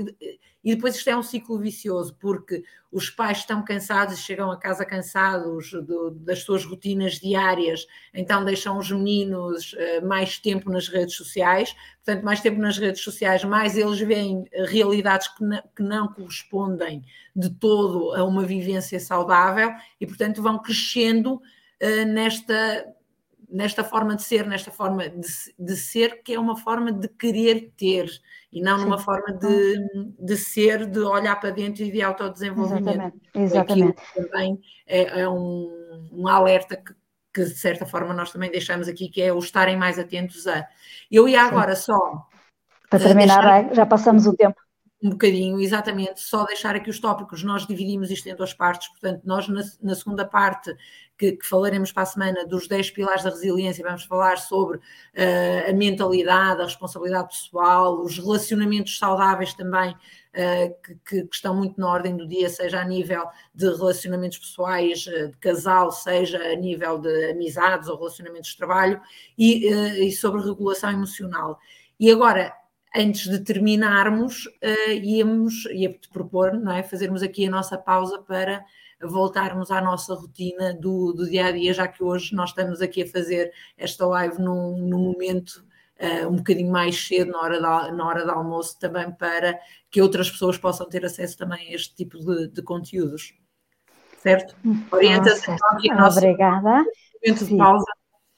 E 0.63 0.77
depois 0.77 0.95
isto 0.95 1.11
é 1.11 1.17
um 1.17 1.23
ciclo 1.25 1.59
vicioso, 1.59 2.17
porque 2.21 2.63
os 2.93 3.11
pais 3.11 3.39
estão 3.39 3.65
cansados 3.65 4.17
e 4.17 4.23
chegam 4.23 4.53
a 4.53 4.57
casa 4.57 4.85
cansados 4.85 5.73
do, 5.73 6.13
das 6.13 6.45
suas 6.45 6.65
rotinas 6.65 7.15
diárias, 7.15 7.85
então 8.15 8.45
deixam 8.45 8.79
os 8.79 8.89
meninos 8.93 9.73
uh, 9.73 10.07
mais 10.07 10.39
tempo 10.39 10.71
nas 10.71 10.87
redes 10.87 11.17
sociais, 11.17 11.75
portanto, 12.05 12.25
mais 12.25 12.41
tempo 12.41 12.61
nas 12.61 12.79
redes 12.79 13.03
sociais, 13.03 13.43
mais 13.43 13.77
eles 13.77 13.99
veem 13.99 14.45
realidades 14.69 15.27
que, 15.27 15.45
que 15.75 15.83
não 15.83 16.07
correspondem 16.07 17.03
de 17.35 17.51
todo 17.51 18.15
a 18.15 18.23
uma 18.23 18.45
vivência 18.45 19.01
saudável 19.01 19.73
e, 20.01 20.07
portanto, 20.07 20.41
vão 20.41 20.63
crescendo 20.63 21.35
uh, 21.35 22.05
nesta 22.07 22.87
nesta 23.53 23.85
forma 23.85 24.17
de 24.17 24.23
ser, 24.23 24.47
nesta 24.47 24.71
forma 24.71 25.09
de, 25.09 25.29
de, 25.59 25.77
ser, 25.77 26.23
que 26.23 26.35
é 26.35 26.41
uma 26.41 26.57
forma 26.57 26.91
de 26.91 27.07
querer 27.07 27.73
ter 27.77 28.11
e 28.51 28.63
não 28.63 28.79
Sim. 28.79 28.85
numa 28.85 28.99
forma 28.99 29.33
de, 29.35 29.77
de 30.19 30.37
ser, 30.37 30.87
de 30.87 31.01
olhar 31.01 31.39
para 31.39 31.51
dentro 31.51 31.83
e 31.83 31.93
de 31.93 32.03
autodesenvolvimento. 32.03 33.21
Exatamente. 33.35 33.35
Exatamente. 33.35 34.03
também 34.15 34.61
é, 34.87 35.21
é 35.21 35.29
um, 35.29 36.09
um, 36.11 36.27
alerta 36.27 36.77
que, 36.77 36.95
que, 37.33 37.45
de 37.45 37.59
certa 37.59 37.85
forma, 37.85 38.15
nós 38.15 38.33
também 38.33 38.51
deixamos 38.51 38.89
aqui, 38.89 39.09
que 39.09 39.21
é 39.21 39.33
o 39.33 39.39
estarem 39.39 39.77
mais 39.77 39.99
atentos 39.99 40.47
a. 40.47 40.67
Eu 41.11 41.29
ia 41.29 41.43
agora 41.43 41.77
Sim. 41.77 41.93
só. 41.93 42.29
Para 42.89 42.99
terminar, 42.99 43.43
deixar... 43.43 43.75
já 43.75 43.87
passamos 43.87 44.27
o 44.27 44.35
tempo 44.35 44.61
um 45.03 45.11
bocadinho, 45.11 45.61
exatamente, 45.61 46.21
só 46.21 46.45
deixar 46.45 46.77
aqui 46.77 46.89
os 46.89 47.01
tópicos, 47.01 47.43
nós 47.43 47.67
dividimos 47.67 48.09
isto 48.09 48.29
em 48.29 48.37
duas 48.37 48.55
partes, 48.55 48.89
portanto, 48.89 49.23
nós 49.25 49.49
na, 49.49 49.63
na 49.83 49.97
segunda 49.97 50.25
parte, 50.25 50.73
que, 51.19 51.33
que, 51.33 51.47
falaremos 51.47 51.91
para 51.91 52.05
a 52.05 52.07
semana 52.07 52.47
dos 52.47 52.69
10 52.69 52.93
pilares 52.93 53.25
da 53.25 53.31
resiliência, 53.31 53.85
vamos 53.85 54.05
falar 54.05 54.39
sobre 54.39 54.79
uh, 54.79 55.71
a 55.71 55.73
mentalidade, 55.73 56.61
a 56.61 56.65
responsabilidade 56.65 57.29
pessoal, 57.29 58.01
os 58.01 58.17
relacionamentos 58.17 58.97
saudáveis 58.97 59.53
também, 59.55 59.91
uh, 59.91 60.83
que, 60.83 60.95
que, 61.05 61.25
que, 61.25 61.35
estão 61.35 61.55
muito 61.55 61.81
na 61.81 61.89
ordem 61.89 62.17
do 62.17 62.27
dia, 62.27 62.49
seja 62.49 62.81
a 62.81 62.85
nível 62.85 63.25
de 63.53 63.67
relacionamentos 63.67 64.39
pessoais 64.39 65.05
uh, 65.07 65.29
de 65.31 65.37
casal, 65.39 65.91
seja 65.91 66.39
a 66.39 66.55
nível 66.55 66.99
de 66.99 67.31
amizades 67.31 67.89
ou 67.89 67.97
relacionamentos 67.97 68.51
de 68.51 68.57
trabalho, 68.57 69.01
e, 69.37 69.67
e 69.67 70.13
sobre 70.13 70.43
regulação 70.43 70.91
emocional. 70.91 71.59
E 71.99 72.11
agora, 72.11 72.53
antes 72.95 73.29
de 73.29 73.41
terminarmos, 73.41 74.47
uh, 74.47 74.93
íamos, 74.93 75.65
ia-te 75.67 76.09
propor, 76.09 76.53
não 76.53 76.73
é? 76.73 76.83
Fazermos 76.83 77.23
aqui 77.23 77.47
a 77.47 77.51
nossa 77.51 77.79
pausa 77.79 78.19
para 78.21 78.65
voltarmos 79.03 79.71
à 79.71 79.81
nossa 79.81 80.15
rotina 80.15 80.75
do, 80.75 81.13
do 81.13 81.29
dia 81.29 81.47
a 81.47 81.53
dia, 81.53 81.73
já 81.73 81.89
que 81.89 82.05
hoje 82.05 82.35
nós 82.35 82.51
estamos 82.51 82.81
aqui 82.81 83.03
a 83.03 83.09
fazer 83.09 83.53
esta 83.77 84.07
live 84.07 84.41
num, 84.41 84.77
num 84.77 84.99
momento 84.99 85.65
uh, 86.01 86.29
um 86.29 86.37
bocadinho 86.37 86.71
mais 86.71 86.97
cedo, 87.07 87.33
na 87.33 87.41
hora, 87.41 87.61
da, 87.61 87.93
na 87.93 88.07
hora 88.07 88.25
do 88.25 88.31
almoço, 88.31 88.79
também 88.79 89.11
para 89.11 89.59
que 89.91 90.01
outras 90.01 90.31
pessoas 90.31 90.57
possam 90.59 90.89
ter 90.89 91.05
acesso 91.05 91.37
também 91.37 91.69
a 91.69 91.75
este 91.75 91.95
tipo 91.95 92.19
de, 92.19 92.49
de 92.49 92.63
conteúdos. 92.63 93.35
Certo? 94.19 94.55
Orienta-se 94.93 95.51
então 95.51 96.07
Obrigada. 96.07 96.85
Momento 97.25 97.45
Sim. 97.45 97.47
de 97.47 97.57
pausa. 97.57 97.87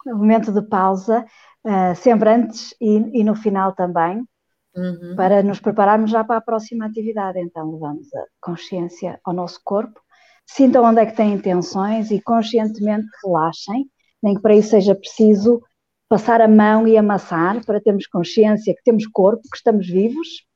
Momento 0.07 0.53
de 0.53 0.63
pausa, 0.63 1.27
uh, 1.65 1.95
sempre 1.97 2.31
antes 2.31 2.75
e, 2.81 3.21
e 3.21 3.25
no 3.25 3.35
final 3.35 3.75
também 3.75 4.27
uhum. 4.75 5.15
para 5.17 5.43
nos 5.43 5.61
prepararmos 5.61 6.11
já 6.11 6.25
para 6.25 6.39
a 6.39 6.41
próxima 6.41 6.87
atividade. 6.87 7.39
Então, 7.39 7.73
levamos 7.73 8.13
a 8.15 8.25
consciência 8.41 9.21
ao 9.25 9.33
nosso 9.33 9.61
corpo, 9.65 10.01
sintam 10.47 10.85
onde 10.85 11.01
é 11.01 11.07
que 11.07 11.17
têm 11.17 11.39
tensões 11.39 12.11
e 12.11 12.21
conscientemente 12.21 13.07
relaxem, 13.25 13.91
nem 14.23 14.35
que 14.35 14.43
para 14.43 14.55
isso 14.55 14.71
seja 14.71 14.95
preciso 14.95 15.63
passar 16.09 16.41
a 16.41 16.49
mão 16.49 16.87
e 16.87 16.97
amassar 16.97 17.65
para 17.65 17.81
termos 17.81 18.07
consciência 18.07 18.75
que 18.75 18.83
temos 18.83 19.07
corpo, 19.07 19.43
que 19.51 19.57
estamos 19.57 19.87
vivos. 19.87 20.47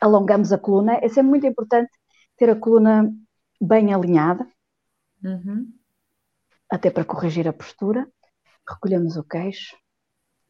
Alongamos 0.00 0.52
a 0.52 0.58
coluna, 0.58 0.98
é 1.02 1.08
sempre 1.08 1.30
muito 1.30 1.46
importante 1.46 1.90
ter 2.36 2.50
a 2.50 2.56
coluna 2.56 3.10
bem 3.60 3.94
alinhada, 3.94 4.46
uhum. 5.24 5.72
até 6.70 6.90
para 6.90 7.04
corrigir 7.04 7.48
a 7.48 7.52
postura. 7.52 8.06
Recolhemos 8.68 9.16
o 9.16 9.24
queixo 9.24 9.76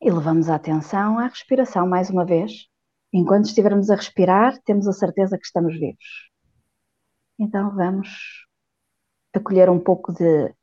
e 0.00 0.10
levamos 0.10 0.48
a 0.48 0.56
atenção 0.56 1.18
à 1.18 1.26
respiração 1.26 1.86
mais 1.86 2.10
uma 2.10 2.24
vez. 2.24 2.68
Enquanto 3.12 3.46
estivermos 3.46 3.90
a 3.90 3.96
respirar, 3.96 4.58
temos 4.64 4.86
a 4.86 4.92
certeza 4.92 5.38
que 5.38 5.46
estamos 5.46 5.74
vivos. 5.78 6.30
Então 7.38 7.74
vamos 7.74 8.46
acolher 9.34 9.68
um 9.70 9.78
pouco 9.78 10.12
de 10.12 10.54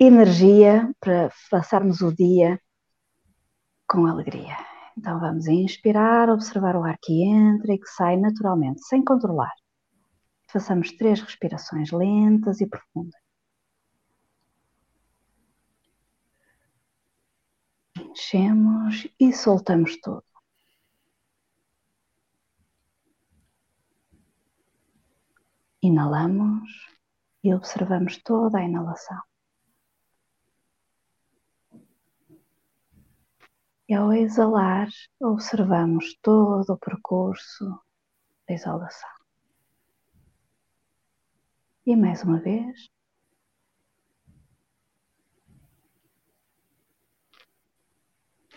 energia 0.00 0.90
para 0.98 1.30
passarmos 1.50 2.00
o 2.00 2.14
dia 2.14 2.60
com 3.86 4.06
alegria. 4.06 4.56
Então 4.96 5.20
vamos 5.20 5.46
inspirar, 5.46 6.28
observar 6.28 6.76
o 6.76 6.84
ar 6.84 6.96
que 7.02 7.22
entra 7.22 7.72
e 7.74 7.78
que 7.78 7.88
sai 7.88 8.16
naturalmente, 8.16 8.84
sem 8.86 9.04
controlar. 9.04 9.52
Façamos 10.50 10.92
três 10.92 11.20
respirações 11.20 11.90
lentas 11.92 12.60
e 12.60 12.66
profundas. 12.66 13.20
Enchemos 17.96 19.08
e 19.18 19.32
soltamos 19.32 19.98
tudo. 20.00 20.31
Inalamos 25.82 26.70
e 27.42 27.52
observamos 27.52 28.16
toda 28.18 28.58
a 28.58 28.64
inalação. 28.64 29.20
E 33.88 33.94
ao 33.94 34.12
exalar, 34.12 34.88
observamos 35.20 36.16
todo 36.22 36.70
o 36.70 36.78
percurso 36.78 37.64
da 38.46 38.54
exalação. 38.54 39.10
E 41.84 41.96
mais 41.96 42.22
uma 42.22 42.38
vez. 42.38 42.88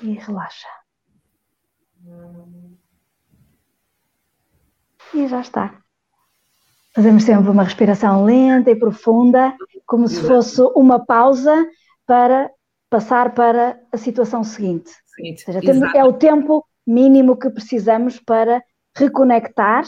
E 0.01 0.13
relaxa. 0.13 0.67
E 5.13 5.27
já 5.27 5.41
está. 5.41 5.85
Fazemos 6.95 7.23
sempre 7.23 7.51
uma 7.51 7.63
respiração 7.63 8.23
lenta 8.23 8.71
e 8.71 8.75
profunda, 8.75 9.53
como 9.86 10.08
se 10.08 10.21
fosse 10.21 10.62
uma 10.75 11.05
pausa 11.05 11.67
para 12.08 12.49
passar 12.89 13.34
para 13.34 13.77
a 13.91 13.97
situação 13.97 14.45
seguinte. 14.45 14.91
Ou 15.19 15.38
seja, 15.38 15.60
é 15.93 16.05
o 16.05 16.13
tempo 16.13 16.65
mínimo 16.88 17.36
que 17.36 17.49
precisamos 17.49 18.17
para 18.19 18.63
reconectar 18.95 19.84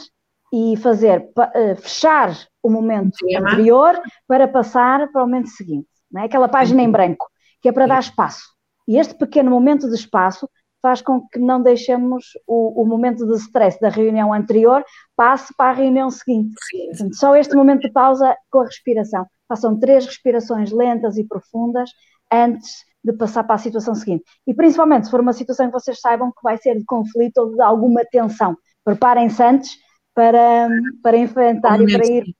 e 0.54 0.76
fazer 0.78 1.30
eh, 1.54 1.76
fechar 1.76 2.38
o 2.62 2.70
momento 2.70 3.18
anterior 3.38 3.98
para 4.28 4.48
passar 4.48 5.10
para 5.12 5.24
o 5.24 5.26
momento 5.26 5.48
seguinte. 5.50 5.88
Não 6.12 6.22
é? 6.22 6.26
Aquela 6.26 6.50
página 6.50 6.82
em 6.82 6.92
branco, 6.92 7.26
que 7.62 7.70
é 7.70 7.72
para 7.72 7.88
dar 7.88 8.00
espaço. 8.00 8.44
E 8.86 8.98
este 8.98 9.14
pequeno 9.16 9.50
momento 9.50 9.88
de 9.88 9.96
espaço 9.96 10.50
faz 10.82 11.02
com 11.02 11.28
que 11.28 11.40
não 11.40 11.62
deixemos 11.62 12.26
o, 12.46 12.82
o 12.82 12.86
momento 12.86 13.26
de 13.26 13.36
stress 13.36 13.80
da 13.80 13.90
reunião 13.90 14.34
anterior 14.34 14.84
passe 15.16 15.54
para 15.56 15.72
a 15.72 15.74
reunião 15.74 16.10
seguinte. 16.10 16.56
Portanto, 16.90 17.16
só 17.16 17.36
este 17.36 17.56
momento 17.56 17.82
de 17.82 17.92
pausa 17.92 18.36
com 18.50 18.62
a 18.62 18.66
respiração. 18.66 19.26
Façam 19.48 19.80
três 19.80 20.06
respirações 20.06 20.72
lentas 20.72 21.18
e 21.18 21.24
profundas 21.24 21.90
antes 22.32 22.86
de 23.04 23.14
passar 23.14 23.44
para 23.44 23.56
a 23.56 23.60
situação 23.60 23.96
seguinte. 23.96 24.24
E 24.46 24.54
principalmente 24.54 25.06
se 25.06 25.12
for 25.12 25.22
uma 25.22 25.34
situação 25.34 25.68
que 25.68 25.74
vocês 25.74 26.00
saibam 26.00 26.32
que 26.32 26.44
vai 26.44 26.58
ser 26.58 26.78
de 26.78 26.86
conflito 26.86 27.38
ou 27.38 27.56
de 27.56 27.62
alguma 27.62 28.04
tensão. 28.12 28.56
Preparem-se 28.84 29.42
antes 29.42 29.78
para, 30.14 30.68
para 31.02 31.18
enfrentar 31.18 31.80
e 31.82 31.86
para 31.86 32.06
ir 32.06 32.24
seguinte. 32.24 32.38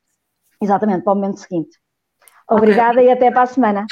exatamente 0.62 1.04
para 1.04 1.14
o 1.14 1.16
momento 1.16 1.40
seguinte. 1.40 1.78
Obrigada 2.50 3.00
okay. 3.00 3.08
e 3.08 3.12
até 3.12 3.32
para 3.32 3.44
a 3.44 3.48
semana. 3.48 3.86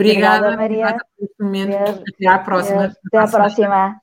Obrigada, 0.00 0.48
Obrigada 0.48 0.56
Maria. 0.56 0.96
Obrigada. 1.38 2.04
Até 2.14 2.26
à 2.26 2.38
próxima. 2.38 2.92
Até 3.06 3.18
à 3.18 3.28
próxima. 3.28 4.00